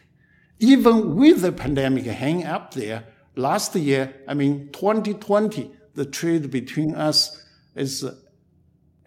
[0.60, 6.96] Even with the pandemic hanging up there, last year, I mean, 2020, the trade between
[6.96, 7.44] us
[7.76, 8.06] is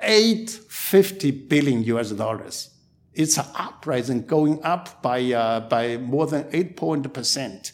[0.01, 2.71] 850 billion US dollars.
[3.15, 7.73] It's an uprising, going up by, uh, by more than 8 point percent.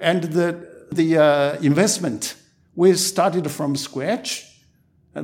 [0.00, 2.34] And the, the uh, investment,
[2.74, 4.50] we started from scratch.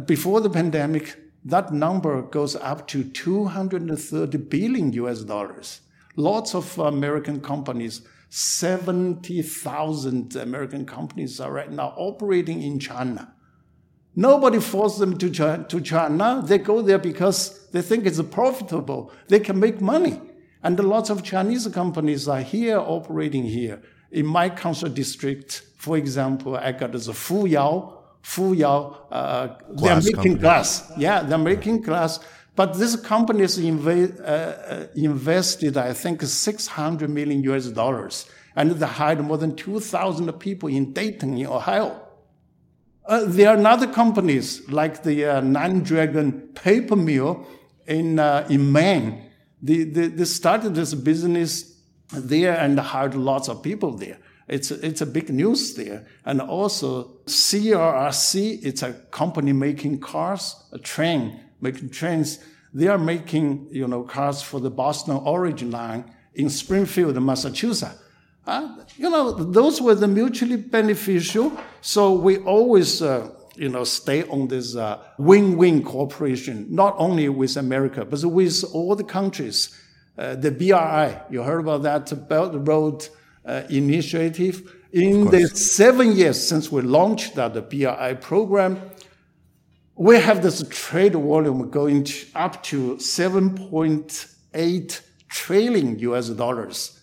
[0.05, 5.81] Before the pandemic, that number goes up to 230 billion US dollars.
[6.16, 13.35] Lots of American companies, 70,000 American companies are right now operating in China.
[14.16, 16.42] Nobody forced them to, to China.
[16.44, 19.12] They go there because they think it's profitable.
[19.29, 20.20] They can make money.
[20.62, 23.83] And lots of Chinese companies are here operating here.
[24.11, 30.35] In my council district, for example, I got the Fuyao, Fuyao, uh, they're making company.
[30.35, 30.92] glass.
[30.99, 32.18] Yeah, they're making glass.
[32.61, 38.27] But this company is inv- uh, uh, invested, I think, 600 million US dollars.
[38.55, 41.99] And they hired more than 2,000 people in Dayton, in Ohio.
[43.07, 47.46] Uh, there are other companies like the uh, Nine Dragon paper mill
[47.87, 49.31] in, uh, in Maine.
[49.62, 51.79] They, they, they started this business
[52.12, 54.18] there and hired lots of people there.
[54.49, 56.05] It's it's a big news there.
[56.27, 62.38] And also CRRC, it's a company making cars, a train, making trains.
[62.72, 66.04] They are making, you know, cars for the Boston Orange line
[66.35, 67.98] in Springfield, Massachusetts.
[68.46, 71.52] Uh, you know, those were the mutually beneficial.
[71.80, 77.56] So we always, uh, you know, stay on this uh, win-win cooperation, not only with
[77.56, 79.76] America, but with all the countries
[80.20, 81.18] uh, the BRI.
[81.30, 83.09] You heard about that Belt Road
[83.44, 84.76] uh, Initiative.
[84.92, 88.89] In the seven years since we launched that the BRI program,
[90.00, 96.98] we have this trade volume going to up to 7.8 trillion US dollars.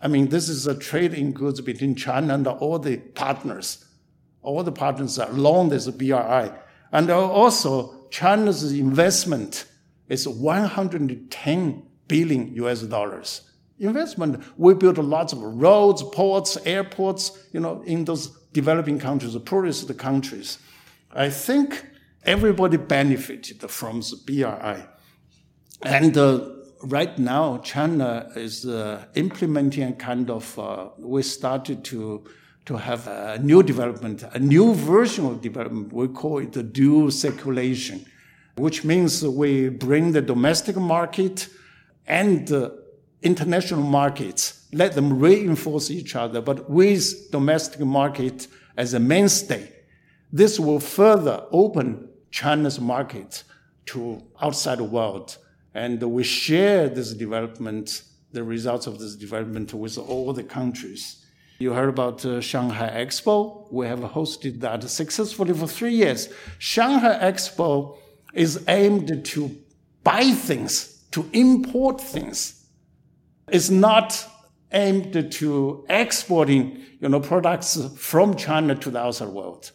[0.00, 3.84] I mean, this is a trade in goods between China and all the partners.
[4.40, 6.50] All the partners are along this BRI.
[6.90, 9.66] And also, China's investment
[10.08, 13.42] is 110 billion US dollars.
[13.78, 19.40] Investment, we built lots of roads, ports, airports, you know, in those developing countries, the
[19.40, 20.56] poorest countries.
[21.12, 21.84] I think
[22.28, 24.84] everybody benefited from the BRI.
[25.82, 26.50] And uh,
[26.82, 32.24] right now, China is uh, implementing a kind of, uh, we started to,
[32.66, 35.92] to have a new development, a new version of development.
[35.92, 38.04] We call it the dual circulation
[38.58, 41.48] which means we bring the domestic market
[42.06, 42.82] and the
[43.22, 49.72] international markets, let them reinforce each other, but with domestic market as a mainstay.
[50.32, 53.44] This will further open China's market
[53.86, 55.38] to outside world.
[55.74, 58.02] And we share this development,
[58.32, 61.24] the results of this development with all the countries.
[61.58, 63.70] You heard about uh, Shanghai Expo.
[63.72, 66.28] We have hosted that successfully for three years.
[66.58, 67.98] Shanghai Expo
[68.32, 69.56] is aimed to
[70.04, 72.66] buy things, to import things.
[73.48, 74.24] It's not
[74.72, 79.72] aimed to exporting, you know, products from China to the outside world.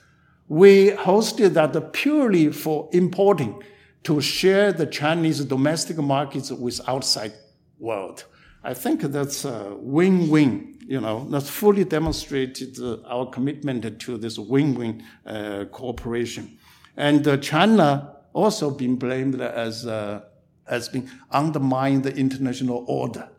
[0.48, 3.62] We hosted that purely for importing
[4.04, 7.34] to share the Chinese domestic markets with outside
[7.80, 8.26] world.
[8.64, 10.78] I think that's a win-win.
[10.86, 16.58] You know, that's fully demonstrated our commitment to this win-win uh, cooperation.
[16.98, 20.22] And uh, China also been blamed as uh,
[20.68, 23.30] as being undermining the international order,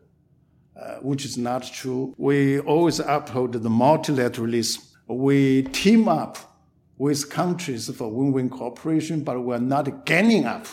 [0.79, 2.13] uh, which is not true.
[2.17, 4.85] We always uphold the multilateralism.
[5.07, 6.37] We team up
[6.97, 10.67] with countries for win-win cooperation, but we're not gaining up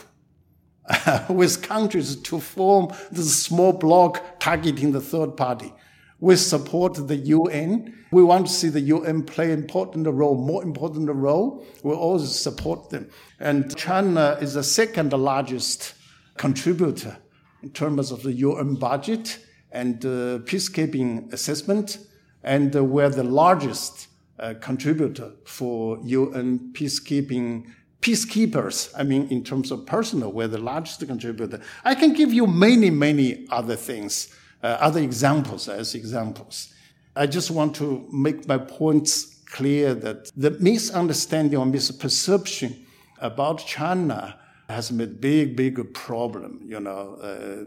[1.28, 5.72] with countries to form this small bloc targeting the third party.
[6.20, 7.94] We support the UN.
[8.12, 11.66] We want to see the UN play important role, more important role.
[11.82, 13.10] We always support them.
[13.40, 15.94] And China is the second largest
[16.36, 17.16] contributor
[17.62, 19.38] in terms of the UN budget
[19.72, 21.98] and uh, peacekeeping assessment.
[22.44, 24.08] And uh, we're the largest
[24.42, 27.72] uh, contributor for UN peacekeeping
[28.02, 28.92] peacekeepers.
[28.98, 31.60] I mean, in terms of personnel, we're the largest contributor.
[31.84, 36.72] I can give you many, many other things uh, other examples as examples.
[37.16, 42.84] I just want to make my points clear that the misunderstanding or misperception
[43.20, 44.38] about China
[44.68, 47.64] has been a big, big problem, you know, uh,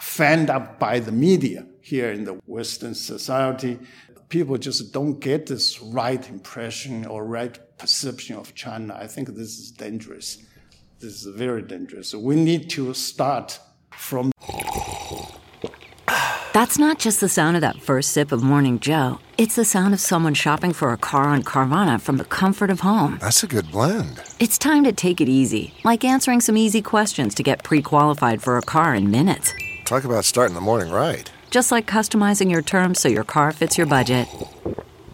[0.00, 3.78] fanned up by the media here in the Western society.
[4.28, 8.94] People just don't get this right impression or right perception of China.
[9.00, 10.38] I think this is dangerous.
[11.00, 12.14] This is very dangerous.
[12.14, 13.58] We need to start
[13.92, 14.32] from
[16.58, 19.20] that's not just the sound of that first sip of Morning Joe.
[19.36, 22.80] It's the sound of someone shopping for a car on Carvana from the comfort of
[22.80, 23.18] home.
[23.20, 24.20] That's a good blend.
[24.40, 28.42] It's time to take it easy, like answering some easy questions to get pre qualified
[28.42, 29.54] for a car in minutes.
[29.84, 31.30] Talk about starting the morning right.
[31.50, 34.28] Just like customizing your terms so your car fits your budget.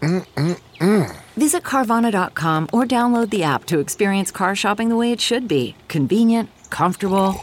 [0.01, 1.15] Mm-mm-mm.
[1.35, 5.75] Visit Carvana.com or download the app to experience car shopping the way it should be
[5.87, 7.35] convenient, comfortable.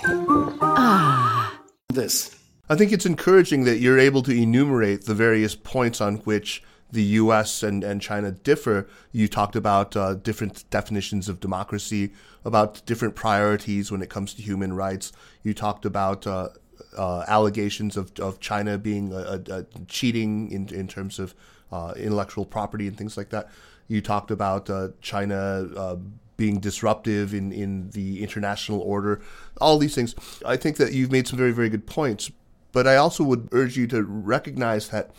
[0.62, 1.58] Ah.
[1.88, 2.38] This.
[2.68, 7.02] I think it's encouraging that you're able to enumerate the various points on which the
[7.02, 7.62] U.S.
[7.62, 8.86] and, and China differ.
[9.10, 12.12] You talked about uh, different definitions of democracy,
[12.44, 15.12] about different priorities when it comes to human rights.
[15.42, 16.50] You talked about uh,
[16.96, 21.34] uh, allegations of, of China being a, a, a cheating in, in terms of
[21.70, 23.48] uh, intellectual property and things like that.
[23.88, 25.96] You talked about uh, China uh,
[26.36, 29.20] being disruptive in, in the international order,
[29.60, 30.14] all these things.
[30.44, 32.30] I think that you've made some very, very good points.
[32.72, 35.10] But I also would urge you to recognize that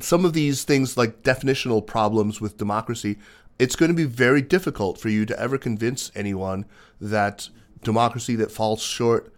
[0.00, 3.18] some of these things, like definitional problems with democracy,
[3.58, 6.64] it's going to be very difficult for you to ever convince anyone
[7.00, 7.50] that
[7.82, 9.32] democracy that falls short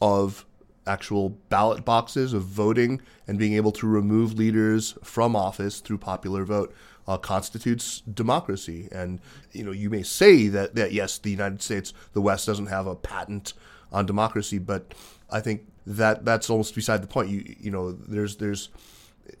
[0.00, 0.44] of
[0.88, 6.44] actual ballot boxes, of voting, and being able to remove leaders from office through popular
[6.44, 6.74] vote
[7.06, 8.88] uh, constitutes democracy.
[8.92, 9.20] And
[9.52, 12.86] you know, you may say that that yes, the United States, the West doesn't have
[12.86, 13.54] a patent
[13.90, 14.94] on democracy, but
[15.30, 17.30] I think that that's almost beside the point.
[17.30, 18.68] You you know, there's there's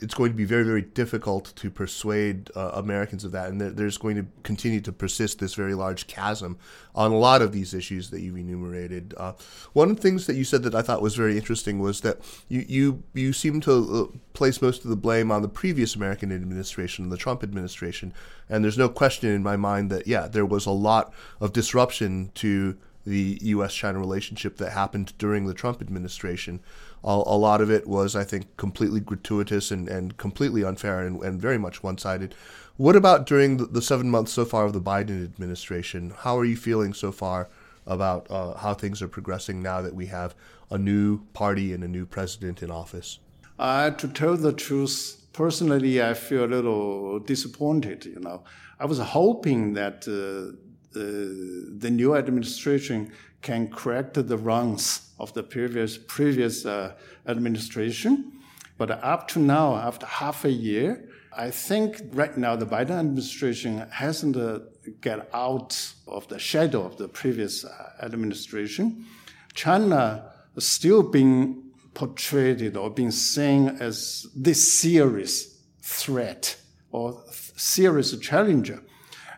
[0.00, 3.98] it's going to be very very difficult to persuade uh, Americans of that, and there's
[3.98, 6.58] going to continue to persist this very large chasm
[6.94, 9.14] on a lot of these issues that you've enumerated.
[9.16, 9.32] Uh,
[9.72, 12.18] one of the things that you said that I thought was very interesting was that
[12.48, 13.72] you you you seem to
[14.12, 18.12] uh, place most of the blame on the previous American administration, the Trump administration,
[18.48, 22.30] and there's no question in my mind that yeah, there was a lot of disruption
[22.34, 22.76] to
[23.08, 23.74] the U.S.
[23.74, 26.60] China relationship that happened during the Trump administration.
[27.04, 31.22] A, a, lot of it was, I think, completely gratuitous and, and completely unfair and,
[31.22, 32.34] and very much one sided.
[32.76, 36.12] What about during the, the, seven months so far of the Biden administration?
[36.16, 37.48] How are you feeling so far
[37.86, 40.34] about uh, how things are progressing now that we have
[40.70, 43.18] a new party and a new president in office?
[43.58, 48.04] Uh, to tell the truth, personally, I feel a little disappointed.
[48.04, 48.44] You know,
[48.78, 50.56] I was hoping that uh,
[50.98, 56.94] the new administration can correct the wrongs of the previous previous uh,
[57.26, 58.32] administration.
[58.76, 63.86] But up to now, after half a year, I think right now the Biden administration
[63.90, 64.60] hasn't uh,
[65.00, 69.06] get out of the shadow of the previous uh, administration.
[69.54, 76.56] China is still being portrayed or being seen as this serious threat
[76.92, 77.22] or
[77.56, 78.80] serious challenger.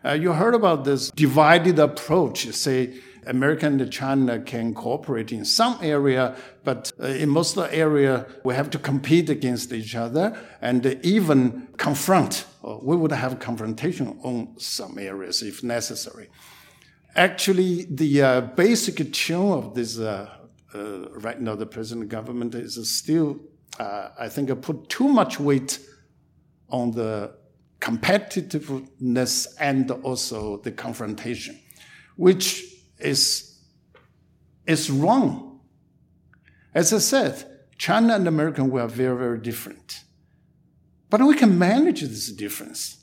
[0.03, 5.45] Uh, you heard about this divided approach, You say America and China can cooperate in
[5.45, 10.87] some area, but uh, in most area we have to compete against each other and
[11.03, 12.47] even confront.
[12.63, 16.31] we would have confrontation on some areas if necessary.
[17.15, 20.31] Actually, the uh, basic tune of this uh,
[20.75, 23.39] uh right now, the present government is still,
[23.79, 25.79] I think, put too much weight
[26.71, 27.33] on the
[27.81, 31.59] competitiveness and also the confrontation,
[32.17, 32.65] which
[32.99, 33.59] is,
[34.67, 35.61] is wrong.
[36.75, 37.47] As I said,
[37.79, 40.01] China and America, we are very, very different.
[41.09, 42.99] But we can manage this difference.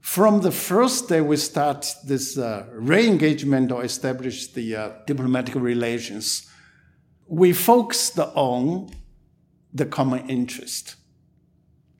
[0.00, 6.48] From the first day we start this uh, re-engagement or establish the uh, diplomatic relations,
[7.26, 8.90] we focused on
[9.72, 10.96] the common interest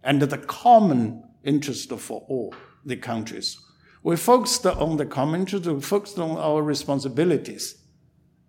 [0.03, 3.59] and the common interest for all the countries
[4.03, 7.77] we focused on the common interest, we focused on our responsibilities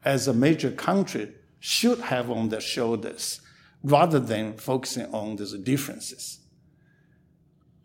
[0.04, 3.40] as a major country should have on their shoulders
[3.84, 6.40] rather than focusing on these differences.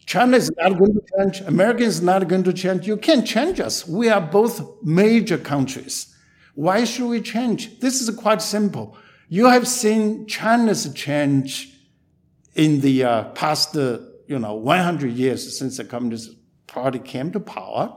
[0.06, 1.40] China is not going to change.
[1.42, 2.86] America is not going to change.
[2.86, 3.86] You can't change us.
[3.86, 6.16] We are both major countries.
[6.54, 7.78] Why should we change?
[7.80, 8.96] This is quite simple.
[9.28, 11.78] You have seen China's change
[12.59, 16.32] in the uh, past, uh, you know, 100 years since the Communist
[16.66, 17.96] Party came to power,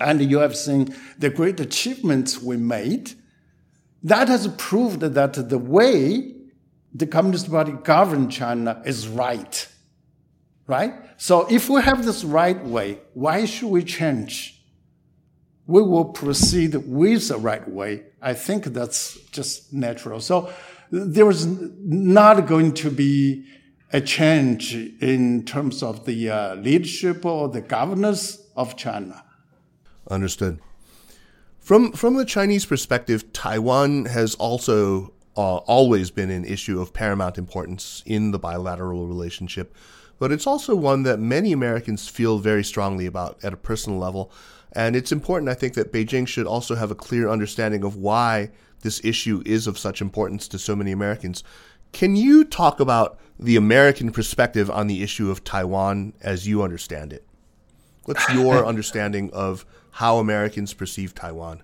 [0.00, 3.12] and you have seen the great achievements we made.
[4.02, 6.34] That has proved that the way
[6.92, 9.68] the Communist Party governed China is right.
[10.66, 10.94] Right?
[11.18, 14.64] So if we have this right way, why should we change?
[15.66, 18.04] We will proceed with the right way.
[18.22, 20.20] I think that's just natural.
[20.20, 20.50] So
[20.90, 23.44] there is not going to be
[23.92, 29.24] a change in terms of the uh, leadership or the governance of China.
[30.10, 30.58] Understood.
[31.60, 37.38] From from the Chinese perspective, Taiwan has also uh, always been an issue of paramount
[37.38, 39.74] importance in the bilateral relationship,
[40.18, 44.32] but it's also one that many Americans feel very strongly about at a personal level.
[44.74, 48.50] And it's important, I think, that Beijing should also have a clear understanding of why
[48.80, 51.44] this issue is of such importance to so many Americans.
[51.92, 57.12] Can you talk about the American perspective on the issue of Taiwan as you understand
[57.12, 57.24] it?
[58.04, 61.62] What's your understanding of how Americans perceive Taiwan?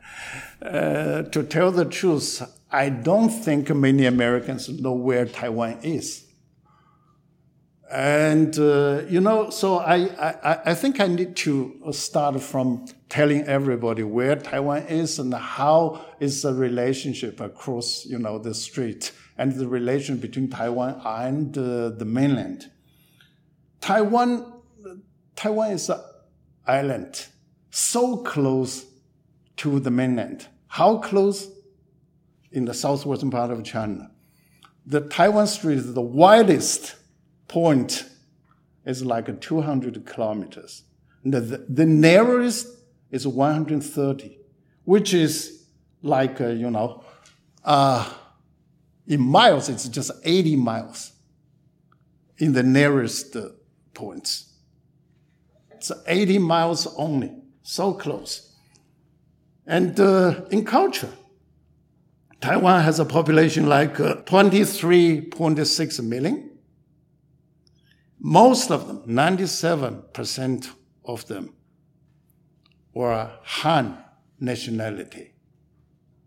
[0.60, 6.24] Uh, to tell the truth, I don't think many Americans know where Taiwan is.
[7.90, 13.44] And, uh, you know, so I, I, I think I need to start from telling
[13.44, 19.52] everybody where Taiwan is and how is the relationship across, you know, the street and
[19.52, 22.70] the relation between Taiwan and uh, the mainland.
[23.80, 24.52] Taiwan,
[25.36, 26.00] Taiwan is an
[26.66, 27.26] island
[27.70, 28.84] so close
[29.56, 30.48] to the mainland.
[30.66, 31.48] How close?
[32.50, 34.10] In the southwestern part of China.
[34.86, 36.96] The Taiwan Strait is the widest
[37.46, 38.08] point
[38.86, 40.84] is like 200 kilometers.
[41.24, 42.68] The, the, narrowest
[43.10, 44.38] is 130,
[44.84, 45.66] which is
[46.02, 47.04] like, uh, you know,
[47.64, 48.10] uh,
[49.08, 51.12] in miles, it's just 80 miles
[52.36, 53.48] in the nearest uh,
[53.94, 54.52] points.
[55.70, 57.32] It's 80 miles only,
[57.62, 58.54] so close.
[59.66, 61.12] And uh, in culture,
[62.40, 66.50] Taiwan has a population like uh, 23.6 million.
[68.20, 70.68] Most of them, 97%
[71.04, 71.54] of them,
[72.92, 73.98] were Han
[74.38, 75.32] nationality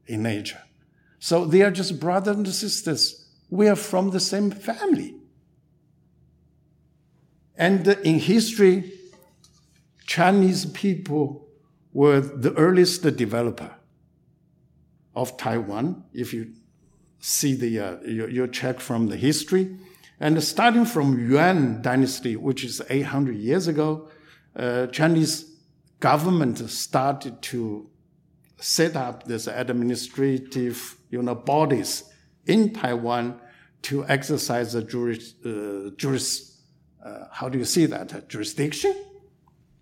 [0.08, 0.62] in nature.
[1.22, 3.30] So they are just brothers and sisters.
[3.52, 5.14] We are from the same family.
[7.56, 8.92] And in history,
[10.08, 11.48] Chinese people
[11.94, 13.76] were the earliest developer
[15.16, 16.06] of Taiwan.
[16.12, 16.54] If you
[17.20, 19.78] see the uh, your, your check from the history,
[20.20, 24.10] and starting from Yuan dynasty, which is 800 years ago,
[24.56, 25.46] uh, Chinese
[26.00, 27.91] government started to
[28.62, 32.04] set up this administrative you know, bodies
[32.46, 33.40] in Taiwan
[33.84, 36.62] to exercise the juris, uh, juris
[37.06, 38.30] uh, how do you see that?
[38.30, 38.96] jurisdiction?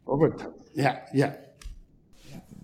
[0.07, 0.53] Over time.
[0.73, 1.35] Yeah, yeah.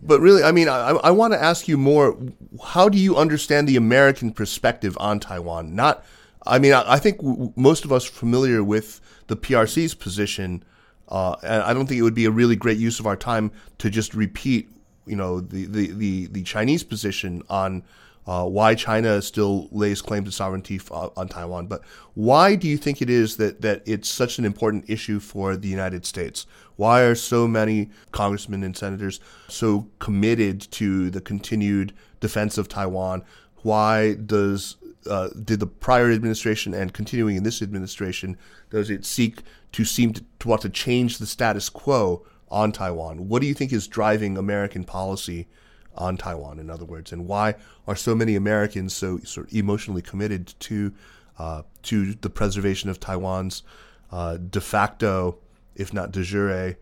[0.01, 2.17] But really, I mean, I, I want to ask you more.
[2.63, 5.75] How do you understand the American perspective on Taiwan?
[5.75, 6.05] Not
[6.45, 10.63] I mean, I, I think w- most of us are familiar with the PRC's position,
[11.09, 13.51] uh, and I don't think it would be a really great use of our time
[13.79, 14.69] to just repeat,
[15.05, 17.83] you know, the the the, the Chinese position on.
[18.27, 21.83] Uh, why China still lays claim to sovereignty f- uh, on Taiwan, but
[22.15, 25.67] why do you think it is that, that it's such an important issue for the
[25.67, 26.47] United States?
[26.75, 33.23] Why are so many congressmen and senators so committed to the continued defense of Taiwan?
[33.61, 34.77] Why does
[35.07, 38.37] uh, did the prior administration and continuing in this administration
[38.69, 39.41] does it seek
[39.71, 43.27] to seem to, to want to change the status quo on Taiwan?
[43.27, 45.47] What do you think is driving American policy
[45.95, 47.55] on Taiwan, in other words, and why
[47.87, 50.93] are so many Americans so sort of emotionally committed to
[51.37, 53.63] uh, to the preservation of Taiwan's
[54.11, 55.37] uh, de facto,
[55.75, 56.77] if not de jure,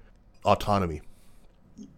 [0.45, 1.01] autonomy?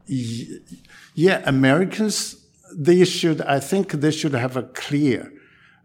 [0.08, 5.34] Yeah, Americans, they should, I think they should have a clear,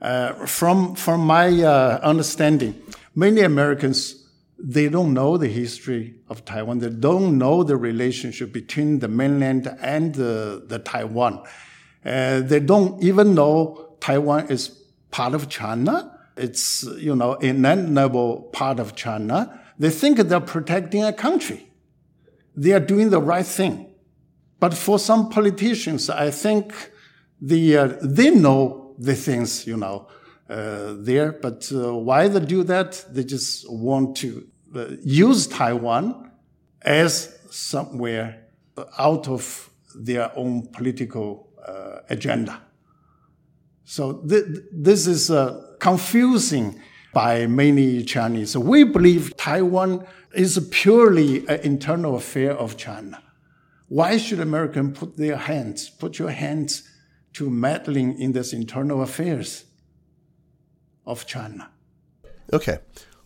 [0.00, 2.80] uh, from, from my uh, understanding,
[3.14, 4.19] many Americans,
[4.62, 6.78] they don't know the history of Taiwan.
[6.80, 11.42] They don't know the relationship between the mainland and the, the Taiwan.
[12.04, 14.68] Uh, they don't even know Taiwan is
[15.10, 16.18] part of China.
[16.36, 19.60] It's, you know, inalienable part of China.
[19.78, 21.70] They think they're protecting a country.
[22.56, 23.94] They are doing the right thing.
[24.58, 26.74] But for some politicians, I think
[27.40, 30.08] the, uh, they know the things, you know,
[30.50, 33.04] there, but uh, why they do that?
[33.10, 36.32] They just want to uh, use Taiwan
[36.82, 38.46] as somewhere
[38.98, 42.60] out of their own political uh, agenda.
[43.84, 46.80] So th- this is uh, confusing
[47.12, 48.56] by many Chinese.
[48.56, 53.22] We believe Taiwan is purely an internal affair of China.
[53.88, 56.88] Why should Americans put their hands, put your hands
[57.34, 59.64] to meddling in this internal affairs
[61.10, 61.70] of China?
[62.52, 62.78] Okay,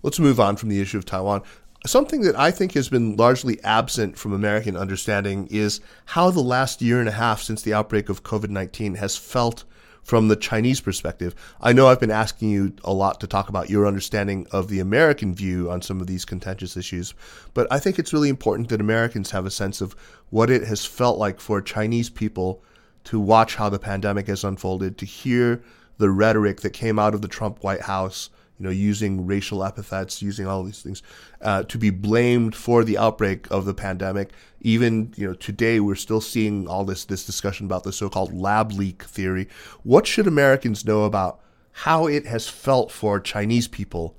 [0.03, 1.43] let's move on from the issue of Taiwan.
[1.87, 6.80] Something that I think has been largely absent from American understanding is how the last
[6.80, 9.64] year and a half since the outbreak of COVID 19 has felt
[10.03, 11.35] from the Chinese perspective.
[11.61, 14.80] I know I've been asking you a lot to talk about your understanding of the
[14.80, 17.14] American view on some of these contentious issues,
[17.53, 19.95] but I think it's really important that Americans have a sense of
[20.30, 22.62] what it has felt like for Chinese people
[23.05, 25.62] to watch how the pandemic has unfolded, to hear
[25.99, 30.22] the rhetoric that came out of the Trump White House you know, using racial epithets,
[30.22, 31.03] using all these things,
[31.40, 34.30] uh, to be blamed for the outbreak of the pandemic.
[34.61, 38.72] Even you know, today we're still seeing all this this discussion about the so-called lab
[38.72, 39.49] leak theory.
[39.82, 41.40] What should Americans know about
[41.72, 44.16] how it has felt for Chinese people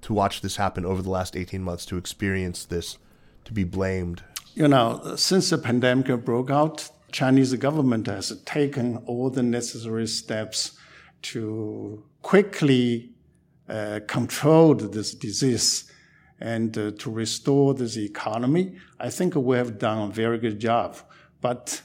[0.00, 2.96] to watch this happen over the last 18 months, to experience this,
[3.44, 4.22] to be blamed?
[4.54, 10.77] You know, since the pandemic broke out, Chinese government has taken all the necessary steps
[11.22, 13.10] to quickly
[13.68, 15.90] uh, controlled this disease
[16.40, 20.96] and uh, to restore this economy, I think we have done a very good job.
[21.40, 21.82] But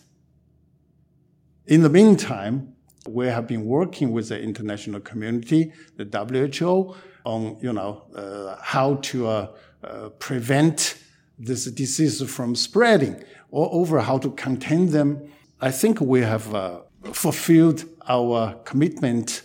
[1.66, 2.76] in the meantime,
[3.08, 8.96] we have been working with the international community, the WHO, on you know uh, how
[8.96, 9.48] to uh,
[9.84, 10.98] uh, prevent
[11.40, 15.30] this disease from spreading, or over how to contain them.
[15.62, 16.82] I think we have uh,
[17.12, 19.44] fulfilled our commitment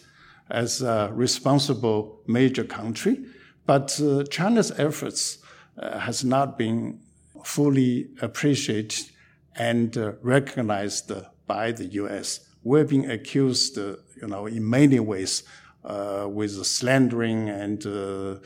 [0.51, 3.25] as a responsible major country.
[3.67, 5.39] But uh, China's efforts
[5.79, 7.01] uh, has not been
[7.45, 9.11] fully appreciated
[9.57, 11.13] and uh, recognized
[11.47, 12.41] by the U.S.
[12.63, 15.43] We're being accused, uh, you know, in many ways
[15.85, 18.37] uh, with slandering and, uh,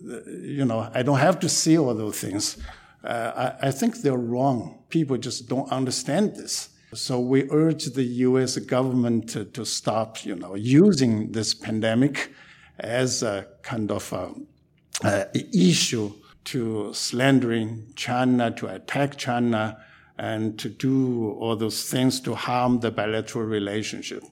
[0.00, 2.58] you know, I don't have to say all those things.
[3.02, 4.84] I, I think they're wrong.
[4.90, 6.68] People just don't understand this.
[6.92, 8.56] So we urge the U.S.
[8.56, 12.32] government to, to, stop, you know, using this pandemic
[12.80, 16.12] as a kind of a, issue
[16.46, 19.78] to slandering China, to attack China,
[20.18, 24.24] and to do all those things to harm the bilateral relationship.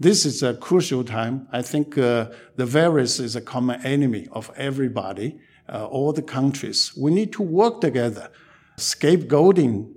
[0.00, 1.46] This is a crucial time.
[1.52, 5.38] I think uh, the virus is a common enemy of everybody,
[5.68, 6.92] uh, all the countries.
[6.96, 8.30] We need to work together.
[8.78, 9.94] Scapegoating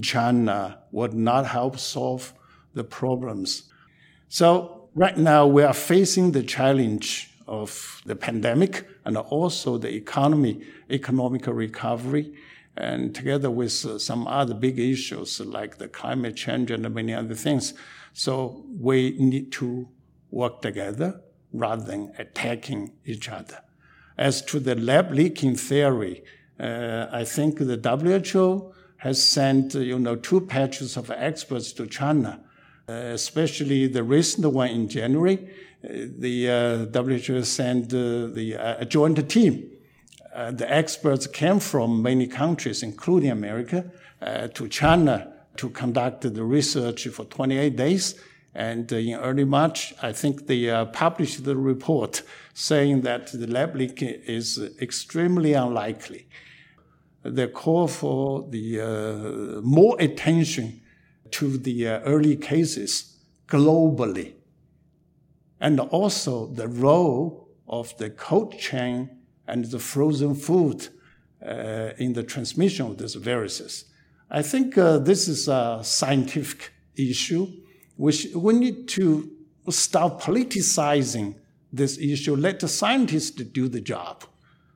[0.00, 2.32] China would not help solve
[2.74, 3.64] the problems.
[4.28, 10.62] So right now we are facing the challenge of the pandemic and also the economy,
[10.90, 12.32] economic recovery,
[12.76, 17.34] and together with uh, some other big issues like the climate change and many other
[17.34, 17.74] things.
[18.12, 19.88] So we need to
[20.30, 21.20] work together
[21.52, 23.60] rather than attacking each other.
[24.16, 26.24] As to the lab leaking theory,
[26.58, 28.72] uh, I think the WHO
[29.02, 32.40] has sent, uh, you know, two batches of experts to China
[32.88, 35.38] uh, especially the recent one in January.
[35.84, 35.88] Uh,
[36.18, 39.70] the uh, WHO sent uh, the uh, a joint team.
[40.50, 43.84] the experts came from many countries, including America,
[44.54, 48.14] to China to conduct the research for 28 days.
[48.54, 52.22] And in early March, I think they published the report
[52.54, 56.26] saying that the lab leak is extremely unlikely.
[57.22, 60.80] They call for the uh, more attention
[61.32, 64.34] to the uh, early cases globally,
[65.60, 69.08] and also the role of the cold chain
[69.46, 70.88] and the frozen food
[71.46, 73.84] uh, in the transmission of these viruses.
[74.30, 77.46] I think uh, this is a scientific issue.
[77.96, 79.30] which we need to
[79.68, 81.36] stop politicizing
[81.72, 82.34] this issue.
[82.34, 84.24] Let the scientists do the job.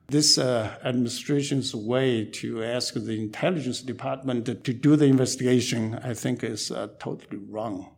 [0.09, 6.43] This uh, administration's way to ask the intelligence department to do the investigation, I think,
[6.43, 7.93] is uh, totally wrong.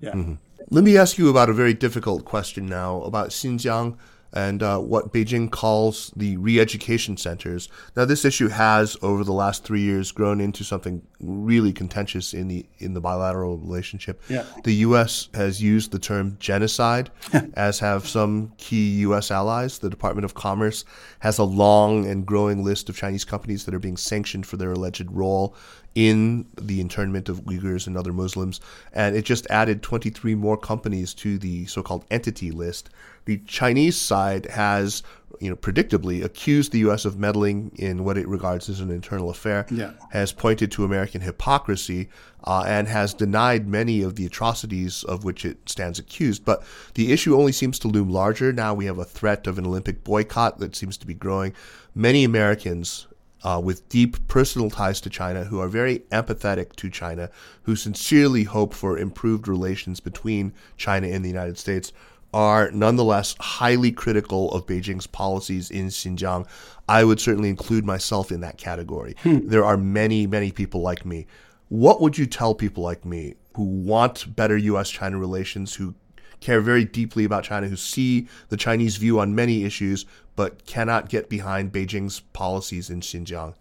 [0.00, 0.12] Yeah.
[0.12, 0.34] Mm-hmm.
[0.70, 3.96] Let me ask you about a very difficult question now about Xinjiang
[4.34, 7.68] and uh, what Beijing calls the re-education centers.
[7.96, 12.48] Now, this issue has, over the last three years, grown into something really contentious in
[12.48, 14.20] the in the bilateral relationship.
[14.28, 14.44] Yeah.
[14.64, 15.28] The U.S.
[15.34, 17.10] has used the term genocide,
[17.54, 19.30] as have some key U.S.
[19.30, 19.78] allies.
[19.78, 20.84] The Department of Commerce
[21.20, 24.72] has a long and growing list of Chinese companies that are being sanctioned for their
[24.72, 25.54] alleged role
[25.94, 28.60] in the internment of Uyghurs and other Muslims,
[28.92, 32.90] and it just added 23 more companies to the so-called entity list.
[33.26, 35.04] The Chinese side has,
[35.40, 37.04] you know, predictably accused the U.S.
[37.04, 39.92] of meddling in what it regards as an internal affair, yeah.
[40.10, 42.08] has pointed to American hypocrisy,
[42.42, 46.44] uh, and has denied many of the atrocities of which it stands accused.
[46.44, 46.64] But
[46.94, 48.52] the issue only seems to loom larger.
[48.52, 51.54] Now we have a threat of an Olympic boycott that seems to be growing.
[51.94, 53.06] Many Americans
[53.44, 57.30] uh, with deep personal ties to China, who are very empathetic to China,
[57.62, 61.92] who sincerely hope for improved relations between China and the United States,
[62.32, 66.48] are nonetheless highly critical of Beijing's policies in Xinjiang.
[66.88, 69.14] I would certainly include myself in that category.
[69.22, 69.46] Hmm.
[69.46, 71.26] There are many, many people like me.
[71.68, 74.90] What would you tell people like me who want better U.S.
[74.90, 75.94] China relations, who
[76.40, 80.04] care very deeply about China, who see the Chinese view on many issues,
[80.36, 83.54] but cannot get behind Beijing's policies in Xinjiang.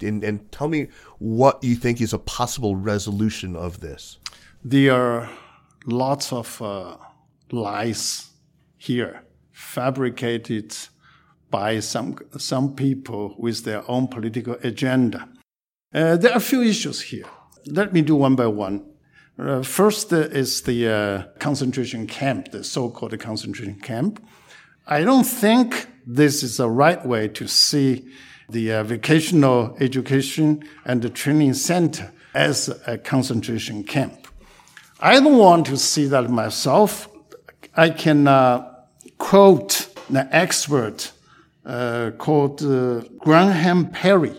[0.00, 0.88] And, and tell me
[1.18, 4.18] what you think is a possible resolution of this.
[4.64, 5.30] There are
[5.86, 6.96] lots of uh,
[7.50, 8.30] lies
[8.76, 10.76] here, fabricated
[11.50, 15.28] by some, some people with their own political agenda.
[15.94, 17.24] Uh, there are a few issues here.
[17.66, 18.84] Let me do one by one.
[19.38, 24.22] Uh, first is the uh, concentration camp, the so-called concentration camp.
[24.86, 28.10] I don't think this is the right way to see
[28.48, 34.26] the uh, vocational education and the training center as a concentration camp.
[35.00, 37.10] I don't want to see that myself.
[37.76, 38.74] I can uh,
[39.18, 41.12] quote an expert
[41.66, 44.34] uh, called uh, Graham Perry.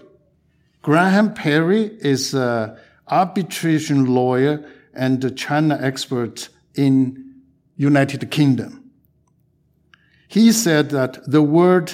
[0.82, 2.76] Graham Perry is an
[3.08, 7.36] arbitration lawyer and a China expert in
[7.76, 8.79] United Kingdom.
[10.30, 11.92] He said that the word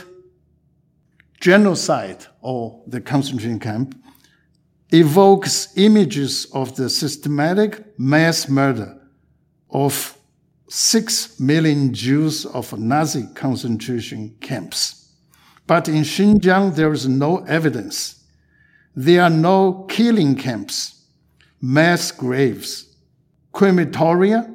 [1.40, 3.98] genocide or the concentration camp
[4.92, 9.00] evokes images of the systematic mass murder
[9.70, 10.18] of
[10.68, 15.14] six million Jews of Nazi concentration camps.
[15.66, 18.22] But in Xinjiang, there is no evidence.
[18.98, 21.06] There are no killing camps,
[21.62, 22.98] mass graves,
[23.54, 24.54] crematoria,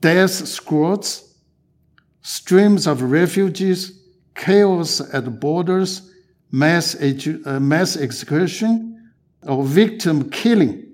[0.00, 1.25] death squads,
[2.26, 4.02] streams of refugees,
[4.34, 6.10] chaos at borders,
[6.50, 9.12] mass, uh, mass execution,
[9.42, 10.84] or victim killing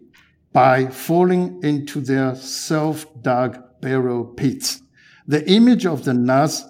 [0.53, 4.83] by falling into their self-dug barrel pits.
[5.27, 6.65] The image of the Nazi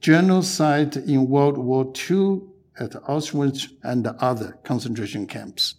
[0.00, 2.42] genocide in World War II
[2.78, 5.76] at Auschwitz and other concentration camps.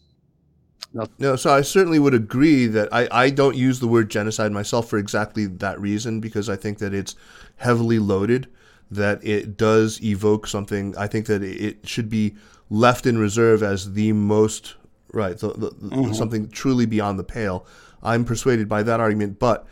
[1.19, 4.89] No, so I certainly would agree that I, I don't use the word genocide myself
[4.89, 7.15] for exactly that reason because I think that it's
[7.57, 8.47] heavily loaded,
[8.89, 10.95] that it does evoke something.
[10.97, 12.35] I think that it should be
[12.69, 14.75] left in reserve as the most
[15.15, 16.13] right, the, the, mm-hmm.
[16.13, 17.65] something truly beyond the pale.
[18.03, 19.65] I'm persuaded by that argument, but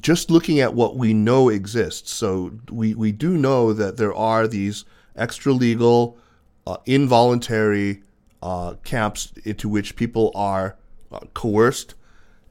[0.00, 4.48] just looking at what we know exists, so we, we do know that there are
[4.48, 4.84] these
[5.16, 6.18] extra legal,
[6.66, 8.02] uh, involuntary
[8.42, 10.76] uh, camps into which people are
[11.12, 11.94] uh, coerced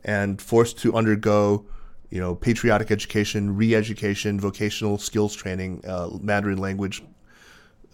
[0.04, 1.66] and forced to undergo,
[2.10, 7.04] you know, patriotic education, re-education, vocational skills training, uh, Mandarin language.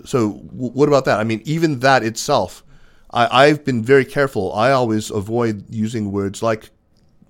[0.04, 1.20] So, w- what about that?
[1.20, 2.64] I mean, even that itself,
[3.12, 4.54] I, I've been very careful.
[4.54, 6.70] I always avoid using words like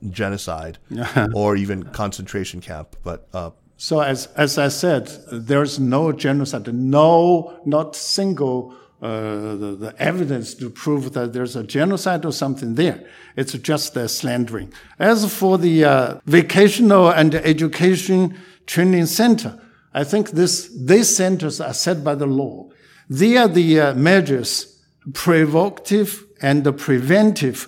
[0.10, 0.78] genocide
[1.34, 2.96] or even concentration camp.
[3.04, 9.76] But uh, So as, as I said, there's no genocide, no, not single uh, the,
[9.78, 13.04] the evidence to prove that there's a genocide or something there.
[13.36, 14.72] It's just a slandering.
[15.00, 19.60] As for the uh, vocational and education training center,
[19.94, 22.70] I think this, these centers are set by the law.
[23.10, 24.82] They are the uh, measures,
[25.14, 27.68] provocative and preventive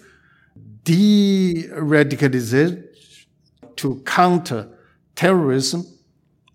[0.84, 2.84] de-radicalization
[3.76, 4.70] to counter
[5.16, 5.86] terrorism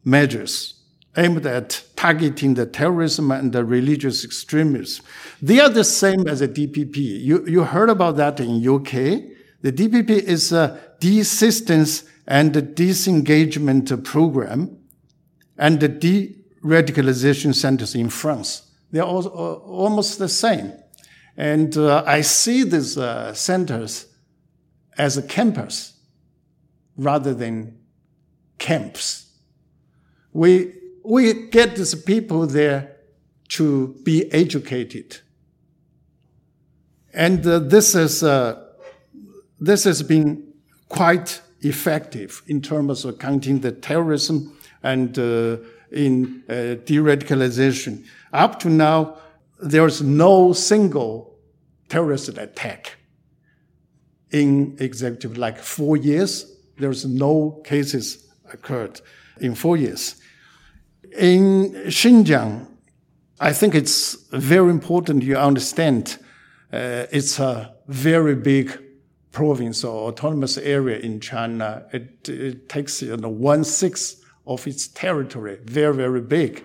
[0.04, 0.81] measures
[1.16, 5.04] aimed at targeting the terrorism and the religious extremism.
[5.40, 6.96] They are the same as the DDP.
[6.96, 8.92] You, you heard about that in UK.
[9.60, 14.78] The DDP is a desistance and disengagement program
[15.58, 18.70] and the de-radicalization centers in France.
[18.90, 20.72] They're all, almost the same.
[21.36, 24.06] And uh, I see these uh, centers
[24.98, 25.94] as a campus
[26.96, 27.78] rather than
[28.58, 29.30] camps.
[30.32, 32.96] We, we get these people there
[33.48, 35.18] to be educated.
[37.12, 38.62] And uh, this, is, uh,
[39.60, 40.52] this has been
[40.88, 45.58] quite effective in terms of counting the terrorism and uh,
[45.90, 48.04] in uh, de-radicalization.
[48.32, 49.18] Up to now,
[49.60, 51.36] there's no single
[51.88, 52.96] terrorist attack
[54.30, 59.00] in executive, like four years, there's no cases occurred
[59.40, 60.21] in four years.
[61.18, 62.66] In Xinjiang,
[63.38, 66.16] I think it's very important you understand
[66.72, 68.78] uh, it's a very big
[69.30, 71.84] province or autonomous area in China.
[71.92, 76.64] It, it takes you know, one sixth of its territory, very, very big.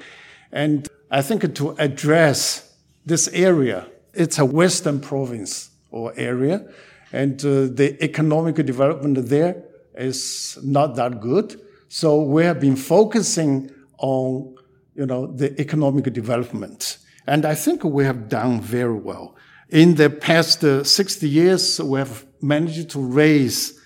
[0.52, 2.74] And I think to address
[3.06, 6.66] this area, it's a western province or area,
[7.12, 9.64] and uh, the economic development there
[9.96, 11.60] is not that good.
[11.90, 14.56] So we have been focusing on,
[14.96, 16.98] you know, the economic development.
[17.26, 19.36] And I think we have done very well.
[19.70, 23.80] In the past uh, 60 years, we have managed to raise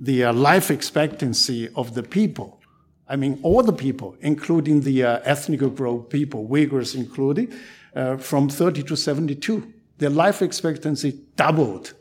[0.00, 2.60] the uh, life expectancy of the people.
[3.08, 7.54] I mean, all the people, including the uh, ethnic group people, Uyghurs included,
[7.94, 9.72] uh, from 30 to 72.
[9.98, 11.94] Their life expectancy doubled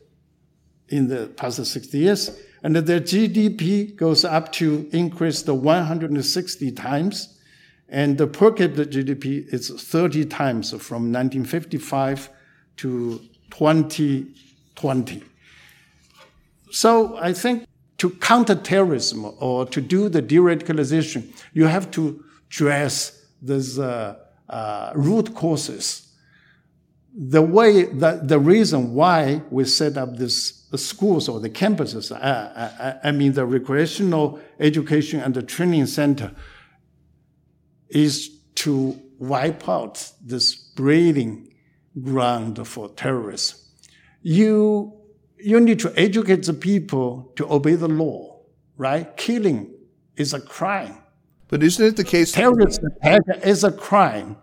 [0.89, 2.39] in the past 60 years.
[2.63, 7.36] And their GDP goes up to increase the 160 times.
[7.89, 12.29] And the per capita GDP is 30 times from 1955
[12.77, 13.21] to
[13.51, 15.23] 2020.
[16.71, 17.65] So I think
[17.97, 24.15] to counter terrorism or to do the de-radicalization, you have to address these uh,
[24.49, 26.03] uh, root causes.
[27.13, 32.99] The way that the reason why we set up these schools or the campuses, I,
[33.03, 36.31] I, I mean the recreational education and the training center,
[37.89, 41.53] is to wipe out this breeding
[42.01, 43.57] ground for terrorism.
[44.21, 44.93] You,
[45.38, 48.41] you need to educate the people to obey the law,
[48.77, 49.15] right?
[49.17, 49.73] Killing
[50.15, 50.97] is a crime.
[51.47, 52.31] but isn't it the case?
[52.31, 54.38] Terrorist attack is a crime.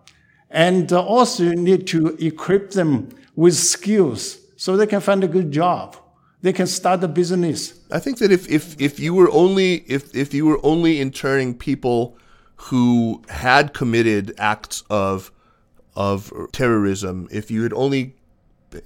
[0.50, 5.28] And uh, also you need to equip them with skills so they can find a
[5.28, 5.96] good job.
[6.42, 7.80] They can start a business.
[7.90, 11.54] I think that if, if, if you were only if, if you were only interning
[11.54, 12.18] people
[12.56, 15.30] who had committed acts of
[15.96, 18.16] of terrorism, if you had only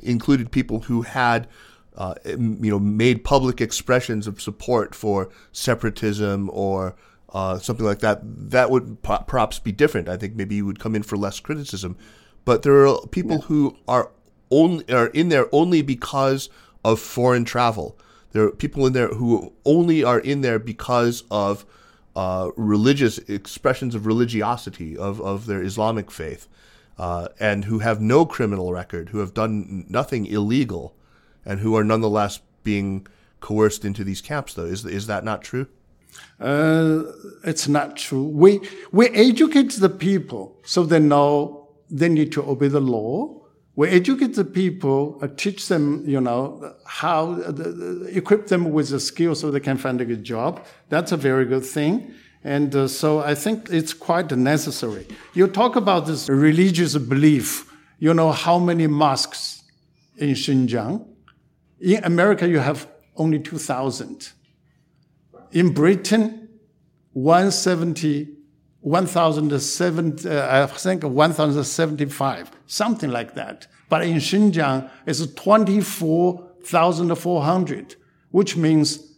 [0.01, 1.49] included people who had
[1.97, 6.95] uh, you know made public expressions of support for separatism or
[7.33, 10.09] uh, something like that, that would p- perhaps be different.
[10.09, 11.97] I think maybe you would come in for less criticism.
[12.45, 14.11] But there are people who are
[14.51, 16.49] only are in there only because
[16.85, 17.99] of foreign travel.
[18.33, 21.67] There are people in there who only are in there because of
[22.19, 26.49] uh, religious expressions of religiosity of, of their Islamic faith,
[26.99, 30.97] uh, and who have no criminal record, who have done nothing illegal,
[31.47, 33.07] and who are nonetheless being
[33.39, 34.55] coerced into these camps.
[34.55, 35.69] Though is is that not true?
[36.41, 37.05] Uh,
[37.45, 38.25] it's not true.
[38.25, 38.61] We,
[38.91, 43.38] we educate the people so they know they need to obey the law.
[43.79, 47.53] We educate the people, uh, teach them, you know, how, uh,
[48.09, 50.67] equip them with the skills so they can find a good job.
[50.89, 52.13] That's a very good thing.
[52.43, 55.07] And uh, so I think it's quite necessary.
[55.33, 57.73] You talk about this religious belief.
[58.01, 59.63] You know how many mosques
[60.17, 61.07] in Xinjiang?
[61.79, 64.33] In America, you have only 2,000
[65.53, 66.49] in Britain,
[67.13, 68.27] 170,
[68.81, 73.67] 1,070, uh, I think 1,075, something like that.
[73.89, 77.97] But in Xinjiang, it's 24,400,
[78.31, 79.17] which means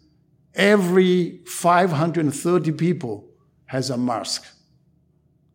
[0.55, 3.29] every 530 people
[3.67, 4.47] has a mask.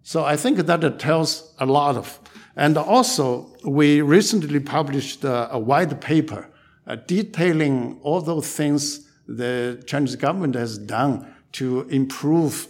[0.04, 2.20] So I think that tells a lot of.
[2.56, 6.48] And also, we recently published a, a white paper
[6.88, 12.68] uh, detailing all those things the Chinese government has done to improve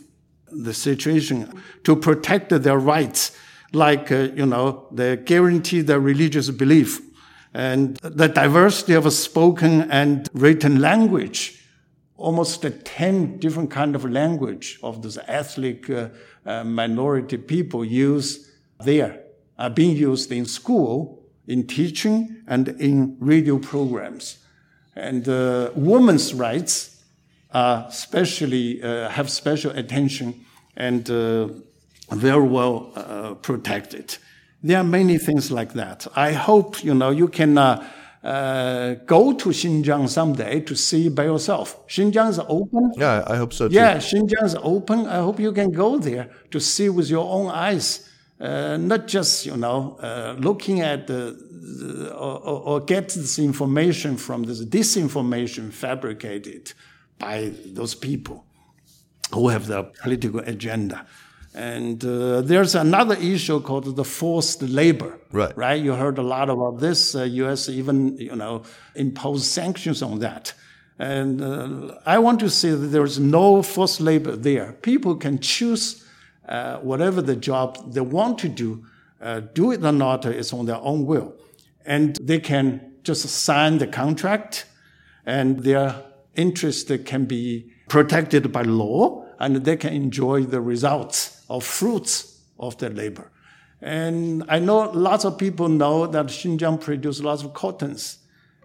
[0.52, 3.38] the situation, to protect their rights,
[3.76, 7.02] like, uh, you know, they guarantee their religious belief
[7.54, 11.64] and the diversity of spoken and written language,
[12.18, 16.10] almost 10 different kind of language of those ethnic uh,
[16.46, 18.52] uh, minority people use
[18.84, 19.22] there,
[19.58, 24.40] are being used in school, in teaching, and in radio programs.
[24.96, 26.96] And uh, women's rights
[27.54, 30.46] especially uh, have special attention
[30.76, 31.48] and uh,
[32.12, 34.18] very well uh, protected.
[34.64, 36.08] There are many things like that.
[36.16, 37.58] I hope you know you can.
[37.58, 37.88] Uh,
[38.26, 41.88] uh, go to Xinjiang someday to see by yourself.
[41.88, 42.92] Xinjiang is open.
[42.98, 43.76] Yeah, I hope so too.
[43.76, 45.06] Yeah, Xinjiang is open.
[45.06, 49.46] I hope you can go there to see with your own eyes, uh, not just
[49.46, 55.72] you know uh, looking at the, the or, or, get this information from this disinformation
[55.72, 56.74] fabricated
[57.20, 58.44] by those people
[59.32, 61.06] who have the political agenda.
[61.56, 65.18] And uh, there's another issue called the forced labor.
[65.32, 65.58] Right.
[65.58, 65.82] Right.
[65.82, 67.16] You heard a lot about this.
[67.16, 67.70] Uh, U.S.
[67.70, 70.54] even you know imposed sanctions on that.
[71.00, 74.74] And uh, I want to say that there is no forced labor there.
[74.82, 76.06] People can choose
[76.50, 78.86] uh, whatever the job they want to do.
[79.22, 81.34] Uh, do it or not is on their own will,
[81.86, 84.66] and they can just sign the contract,
[85.26, 86.04] and their
[86.36, 92.78] interest can be protected by law, and they can enjoy the results or fruits of
[92.78, 93.32] their labor.
[93.82, 98.20] And I know lots of people know that Xinjiang produces lots of cottons.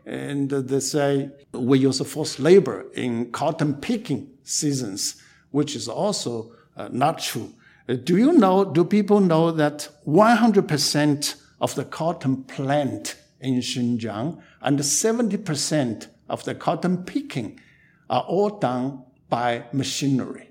[0.06, 5.20] And they say we use forced labor in cotton picking seasons,
[5.50, 7.52] which is also uh, not true.
[7.88, 14.40] Uh, do you know, do people know that 100% of the cotton plant in Xinjiang
[14.62, 17.60] and 70% of the cotton picking
[18.08, 20.49] are all done by machinery?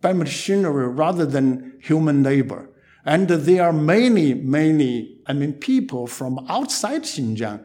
[0.00, 2.70] By machinery rather than human labor.
[3.04, 7.64] And there are many, many, I mean, people from outside Xinjiang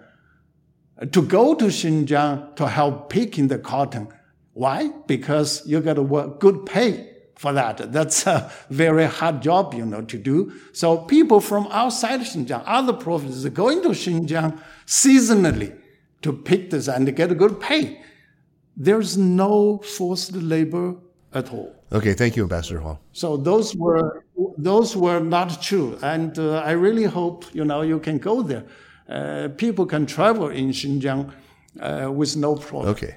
[1.12, 4.08] to go to Xinjiang to help picking the cotton.
[4.54, 4.90] Why?
[5.08, 7.92] Because you to work good pay for that.
[7.92, 10.54] That's a very hard job, you know, to do.
[10.72, 15.78] So people from outside Xinjiang, other provinces, going to Xinjiang seasonally
[16.22, 18.02] to pick this and get a good pay.
[18.78, 20.96] There's no forced labor
[21.36, 21.76] at all.
[21.92, 22.98] Okay, thank you, Ambassador Huang.
[23.12, 24.26] So those were
[24.58, 28.66] those were not true, and uh, I really hope you know you can go there.
[29.08, 31.32] Uh, people can travel in Xinjiang
[31.80, 32.92] uh, with no problem.
[32.92, 33.16] Okay,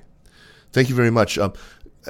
[0.73, 1.39] thank you very much.
[1.39, 1.53] Um,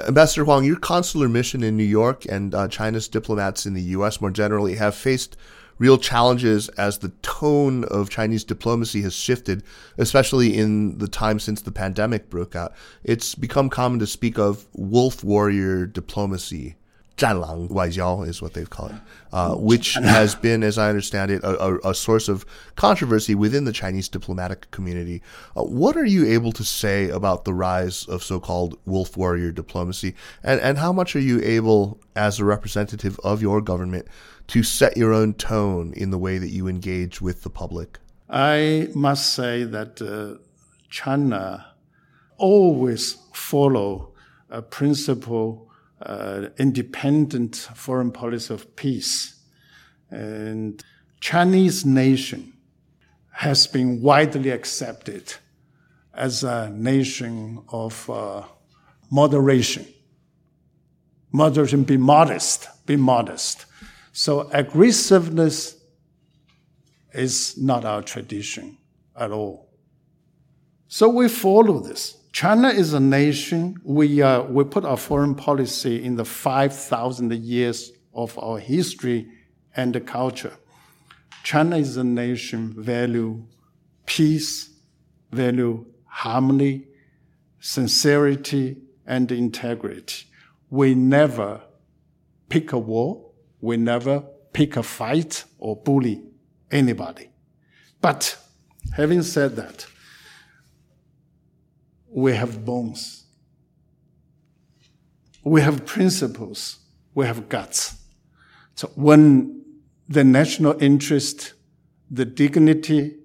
[0.07, 4.21] Ambassador Huang, your consular mission in New York and uh, China's diplomats in the U.S.
[4.21, 5.35] more generally have faced
[5.78, 9.62] real challenges as the tone of Chinese diplomacy has shifted,
[9.98, 12.72] especially in the time since the pandemic broke out.
[13.02, 16.76] It's become common to speak of wolf warrior diplomacy.
[17.16, 19.00] 战狼外交 is what they've called it,
[19.32, 22.44] uh, which has been, as I understand it, a, a, a, source of
[22.74, 25.22] controversy within the Chinese diplomatic community.
[25.56, 30.16] Uh, what are you able to say about the rise of so-called wolf warrior diplomacy,
[30.42, 34.08] and and how much are you able, as a representative of your government,
[34.49, 37.99] to set your own tone in the way that you engage with the public?
[38.29, 40.41] I must say that uh,
[40.89, 41.65] China
[42.37, 44.13] always follow
[44.49, 45.69] a principle,
[46.01, 49.39] uh, independent foreign policy of peace.
[50.09, 50.83] And
[51.19, 52.53] Chinese nation
[53.31, 55.33] has been widely accepted
[56.13, 58.43] as a nation of uh,
[59.11, 59.85] moderation.
[61.31, 63.65] Moderation, be modest, be modest.
[64.11, 65.77] So aggressiveness
[67.13, 68.77] is not our tradition
[69.15, 69.69] at all.
[70.87, 72.17] So we follow this.
[72.31, 73.79] China is a nation.
[73.83, 79.27] We, uh, we put our foreign policy in the 5,000 years of our history
[79.75, 80.53] and the culture.
[81.43, 83.45] China is a nation value
[84.05, 84.71] peace,
[85.31, 86.87] value harmony,
[87.59, 90.25] sincerity, and integrity.
[90.71, 91.61] We never
[92.49, 93.28] pick a war
[93.61, 96.21] we never pick a fight or bully
[96.71, 97.29] anybody.
[98.01, 98.37] But
[98.95, 99.85] having said that,
[102.09, 103.25] we have bones.
[105.43, 106.79] We have principles.
[107.13, 107.95] We have guts.
[108.75, 109.63] So when
[110.07, 111.53] the national interest,
[112.09, 113.15] the dignity,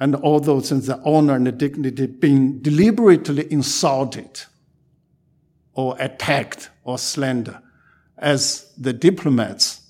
[0.00, 4.42] and all those things, the honor and the dignity being deliberately insulted
[5.74, 7.58] or attacked or slandered,
[8.20, 9.80] as the diplomats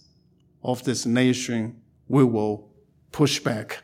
[0.63, 2.71] of this nation, we will
[3.13, 3.83] push back.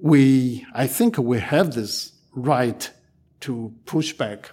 [0.00, 2.90] We, I think we have this right
[3.40, 4.50] to push back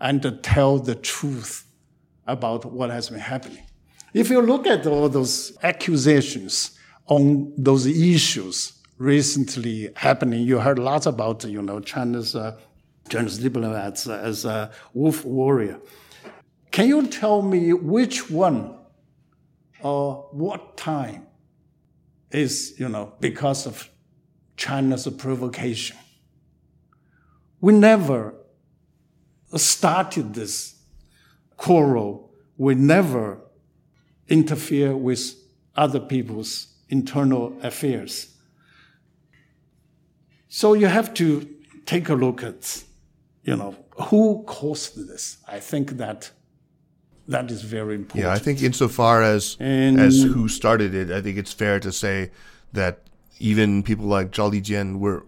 [0.00, 1.66] and to tell the truth
[2.26, 3.64] about what has been happening.
[4.12, 11.06] If you look at all those accusations on those issues recently happening, you heard lots
[11.06, 12.58] about, you know, China's uh,
[13.08, 15.80] Chinese diplomats as a wolf warrior.
[16.72, 18.74] Can you tell me which one
[19.82, 21.26] or what time
[22.30, 23.90] is, you know, because of
[24.56, 25.98] China's provocation?
[27.60, 28.34] We never
[29.54, 30.80] started this
[31.58, 32.32] quarrel.
[32.56, 33.38] We never
[34.28, 35.34] interfere with
[35.76, 38.34] other people's internal affairs.
[40.48, 41.46] So you have to
[41.84, 42.82] take a look at,
[43.42, 43.76] you know,
[44.08, 45.36] who caused this.
[45.46, 46.30] I think that
[47.28, 48.24] that is very important.
[48.24, 51.92] Yeah, I think insofar as And- as who started it, I think it's fair to
[51.92, 52.30] say
[52.72, 53.00] that
[53.38, 55.24] even people like Zhao Lijian were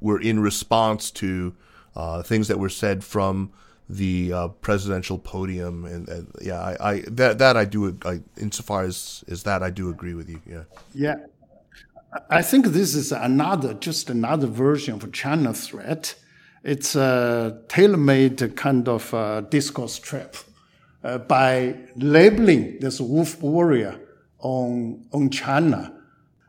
[0.00, 1.54] were in response to
[1.94, 3.50] uh, things that were said from
[3.88, 7.96] the uh, presidential podium, and, and yeah, I, I that that I do.
[8.04, 10.40] I, insofar as as that, I do agree with you.
[10.46, 10.64] Yeah.
[10.94, 11.16] Yeah.
[12.30, 16.14] I think this is another, just another version of a China threat.
[16.64, 20.34] It's a tailor-made kind of uh, discourse trap.
[21.04, 24.00] Uh, by labeling this wolf warrior
[24.40, 25.94] on, on China,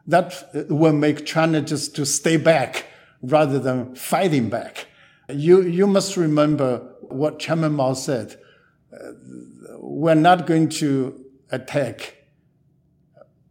[0.08, 2.86] that uh, will make China just to stay back
[3.22, 4.88] rather than fighting back.
[5.30, 8.40] You, you must remember what Chairman Mao said.
[8.92, 9.12] Uh,
[9.78, 12.16] we're not going to attack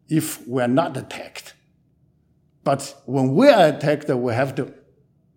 [0.08, 1.54] if we're not attacked.
[2.64, 4.74] But when we are attacked, we have to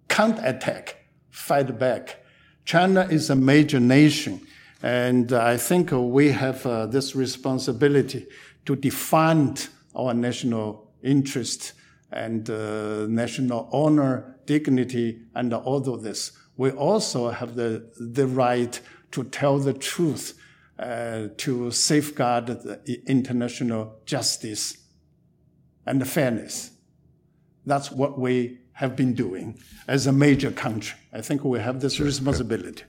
[0.07, 0.97] counterattack,
[1.29, 2.17] fight back.
[2.65, 4.41] China is a major nation,
[4.83, 8.27] and I think we have uh, this responsibility
[8.65, 11.73] to defend our national interest
[12.11, 16.31] and uh, national honor, dignity, and all of this.
[16.57, 18.79] We also have the, the right
[19.11, 20.37] to tell the truth,
[20.79, 24.77] uh, to safeguard the international justice
[25.85, 26.71] and fairness.
[27.65, 30.97] That's what we have been doing as a major country.
[31.13, 32.83] I think we have this responsibility.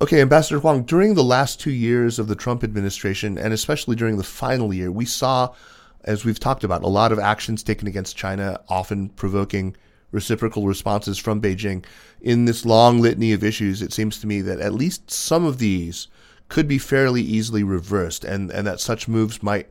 [0.00, 4.16] Okay, Ambassador Huang, during the last two years of the Trump administration, and especially during
[4.16, 5.54] the final year, we saw,
[6.02, 9.76] as we've talked about, a lot of actions taken against China, often provoking
[10.10, 11.84] reciprocal responses from Beijing.
[12.20, 15.58] In this long litany of issues, it seems to me that at least some of
[15.58, 16.08] these
[16.48, 19.68] could be fairly easily reversed, and, and that such moves might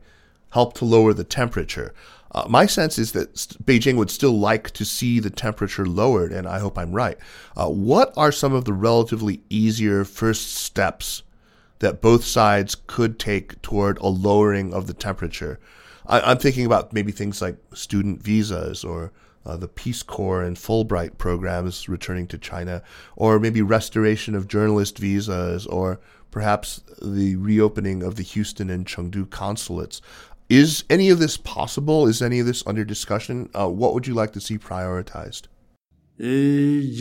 [0.50, 1.92] help to lower the temperature.
[2.34, 3.32] Uh, my sense is that
[3.64, 7.16] Beijing would still like to see the temperature lowered, and I hope I'm right.
[7.56, 11.22] Uh, what are some of the relatively easier first steps
[11.78, 15.60] that both sides could take toward a lowering of the temperature?
[16.06, 19.12] I, I'm thinking about maybe things like student visas or
[19.46, 22.82] uh, the Peace Corps and Fulbright programs returning to China,
[23.14, 29.28] or maybe restoration of journalist visas, or perhaps the reopening of the Houston and Chengdu
[29.30, 30.00] consulates.
[30.54, 32.06] Is any of this possible?
[32.06, 33.50] Is any of this under discussion?
[33.52, 35.48] Uh, what would you like to see prioritized?
[36.20, 36.26] Uh,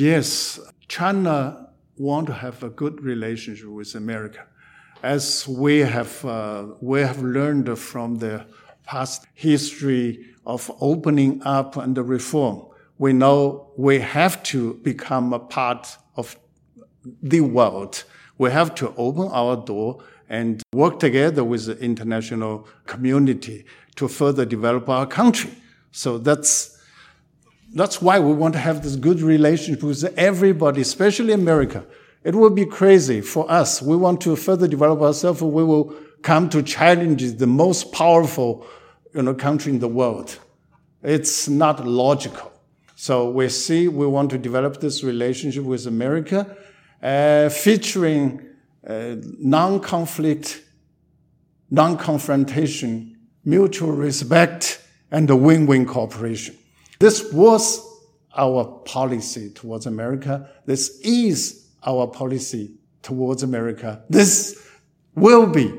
[0.06, 4.48] yes, China want to have a good relationship with America,
[5.04, 8.44] as we have uh, we have learned from the
[8.86, 10.08] past history
[10.48, 12.58] of opening up and reform.
[12.98, 16.36] We know we have to become a part of
[17.22, 18.04] the world.
[18.40, 20.04] We have to open our door
[20.34, 23.64] and work together with the international community
[23.96, 25.52] to further develop our country.
[25.92, 26.82] So that's
[27.76, 31.86] that's why we want to have this good relationship with everybody, especially America.
[32.24, 33.80] It will be crazy for us.
[33.82, 35.42] We want to further develop ourselves.
[35.44, 35.94] We will
[36.24, 38.66] come to challenge the most powerful,
[39.14, 40.40] you know, country in the world.
[41.04, 42.52] It's not logical.
[42.96, 46.58] So we see we want to develop this relationship with America,
[47.04, 48.53] uh, featuring
[48.88, 50.62] uh, non-conflict,
[51.70, 56.58] non-confrontation, mutual respect, and a win-win cooperation.
[57.00, 57.82] This was
[58.36, 60.50] our policy towards America.
[60.66, 64.04] This is our policy towards America.
[64.10, 64.68] This
[65.16, 65.74] will be,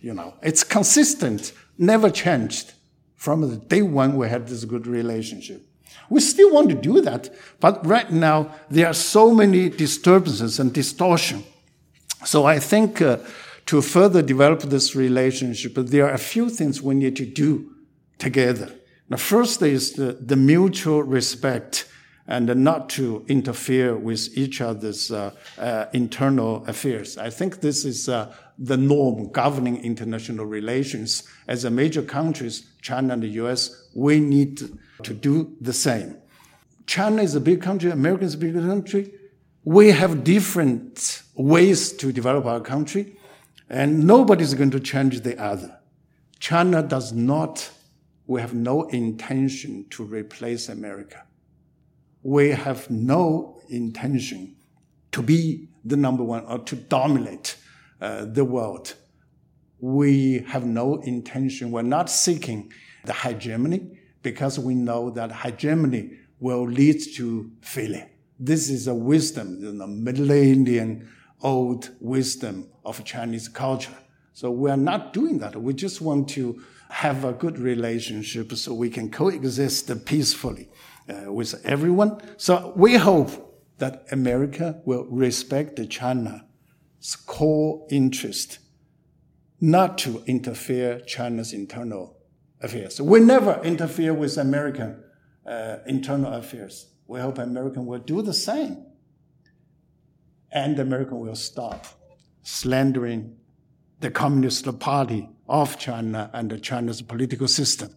[0.00, 2.72] you know, it's consistent, never changed
[3.16, 5.66] from the day one we had this good relationship.
[6.08, 7.28] We still want to do that,
[7.60, 11.44] but right now there are so many disturbances and distortion.
[12.24, 13.18] So I think uh,
[13.66, 17.72] to further develop this relationship, there are a few things we need to do
[18.18, 18.70] together.
[19.08, 21.86] The first is the, the mutual respect
[22.28, 27.18] and not to interfere with each other's uh, uh, internal affairs.
[27.18, 31.24] I think this is uh, the norm governing international relations.
[31.48, 34.62] As a major countries, China and the US, we need
[35.02, 36.18] to do the same.
[36.86, 39.12] China is a big country, America is a big country.
[39.64, 43.16] We have different ways to develop our country,
[43.68, 45.78] and nobody is going to change the other.
[46.38, 47.70] China does not,
[48.26, 51.24] we have no intention to replace America
[52.22, 54.56] we have no intention
[55.12, 57.56] to be the number one or to dominate
[58.00, 58.94] uh, the world.
[59.78, 62.72] We have no intention, we're not seeking
[63.04, 68.08] the hegemony because we know that hegemony will lead to failure.
[68.42, 71.06] This is a wisdom, the millennium
[71.42, 73.96] old wisdom of Chinese culture.
[74.32, 75.60] So we are not doing that.
[75.60, 80.70] We just want to have a good relationship so we can coexist peacefully
[81.06, 82.20] uh, with everyone.
[82.38, 83.30] So we hope
[83.76, 86.40] that America will respect China's
[87.26, 88.58] core interest,
[89.60, 92.16] not to interfere China's internal
[92.62, 93.00] affairs.
[93.00, 95.02] We never interfere with American
[95.46, 96.89] uh, internal affairs.
[97.10, 98.86] We hope America will do the same.
[100.52, 101.84] And America will stop
[102.44, 103.36] slandering
[103.98, 107.96] the Communist Party of China and China's political system.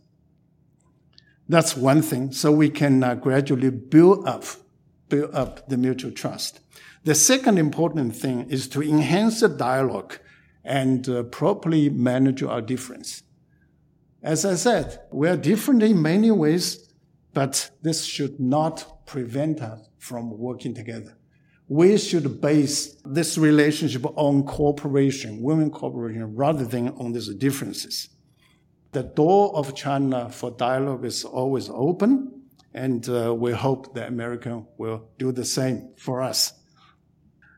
[1.47, 2.31] That's one thing.
[2.31, 4.45] So we can uh, gradually build up,
[5.09, 6.61] build up the mutual trust.
[7.03, 10.17] The second important thing is to enhance the dialogue
[10.63, 13.21] and uh, properly manage our difference.
[14.23, 16.82] As I said, we are different in many ways,
[17.33, 21.17] but this should not prevent us from working together.
[21.67, 28.09] We should base this relationship on cooperation, women cooperation, rather than on these differences
[28.93, 32.43] the door of China for dialogue is always open,
[32.73, 36.53] and uh, we hope that America will do the same for us.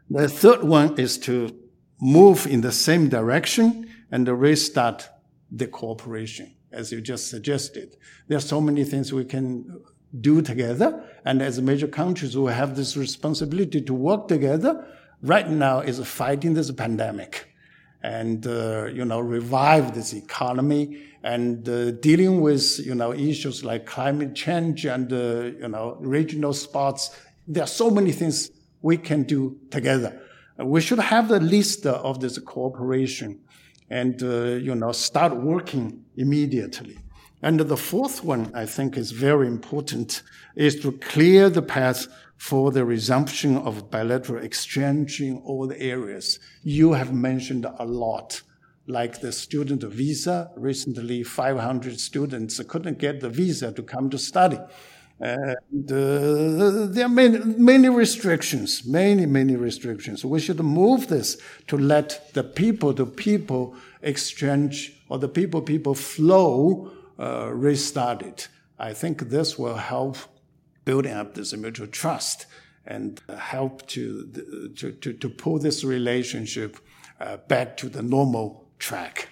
[0.10, 1.56] The third one is to
[2.02, 5.10] move in the same direction and restart
[5.52, 7.95] the cooperation, as you just suggested.
[8.27, 9.81] There are so many things we can
[10.22, 14.85] do together, and as major countries, we have this responsibility to work together.
[15.22, 17.49] Right now is fighting this pandemic
[18.03, 23.85] and uh, you know revive this economy and uh, dealing with you know issues like
[23.85, 27.10] climate change and uh, you know regional spots.
[27.47, 30.22] There are so many things we can do together.
[30.57, 33.41] We should have the list of this cooperation
[33.90, 36.98] and uh, you know start working immediately.
[37.41, 40.24] And the fourth one I think is very important
[40.56, 42.07] is to clear the path
[42.38, 46.40] for the resumption of bilateral exchange in all the areas.
[46.64, 48.41] You have mentioned a lot,
[48.88, 50.52] like the student visa.
[50.56, 54.60] Recently, 500 students couldn't get the visa to come to study.
[55.20, 60.26] And uh, there are many, many restrictions, many, many restrictions.
[60.26, 61.38] We should move this
[61.68, 68.48] to let the people to people exchange or the people people flow uh, restarted.
[68.78, 70.18] I think this will help
[70.84, 72.46] building up this mutual trust
[72.86, 76.78] and help to, to, to, to pull this relationship
[77.20, 79.30] uh, back to the normal track.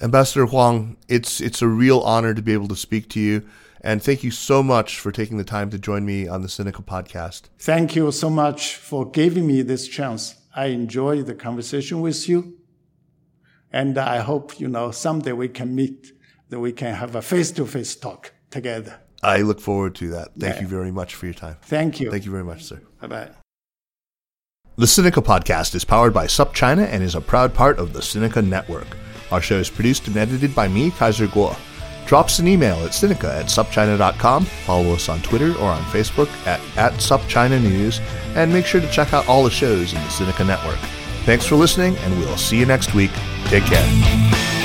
[0.00, 3.46] Ambassador Huang, it's, it's a real honor to be able to speak to you.
[3.82, 6.84] And thank you so much for taking the time to join me on the Sinica
[6.84, 7.42] podcast.
[7.58, 10.34] Thank you so much for giving me this chance.
[10.54, 12.58] I enjoy the conversation with you.
[13.72, 16.12] And I hope, you know, someday we can meet,
[16.48, 19.00] that we can have a face to face talk together.
[19.22, 20.28] I look forward to that.
[20.38, 20.62] Thank yeah.
[20.62, 21.56] you very much for your time.
[21.62, 22.10] Thank you.
[22.10, 22.80] Thank you very much, sir.
[23.00, 23.30] Bye bye.
[24.76, 28.46] The Sinica podcast is powered by SupChina and is a proud part of the Sinica
[28.46, 28.86] Network.
[29.30, 31.56] Our show is produced and edited by me, Kaiser Kuo.
[32.10, 36.28] Drop us an email at Sinica at supchina.com, follow us on Twitter or on Facebook
[36.44, 38.00] at, at SupChina News,
[38.34, 40.80] and make sure to check out all the shows in the Sinica Network.
[41.24, 43.12] Thanks for listening, and we'll see you next week.
[43.44, 44.59] Take care.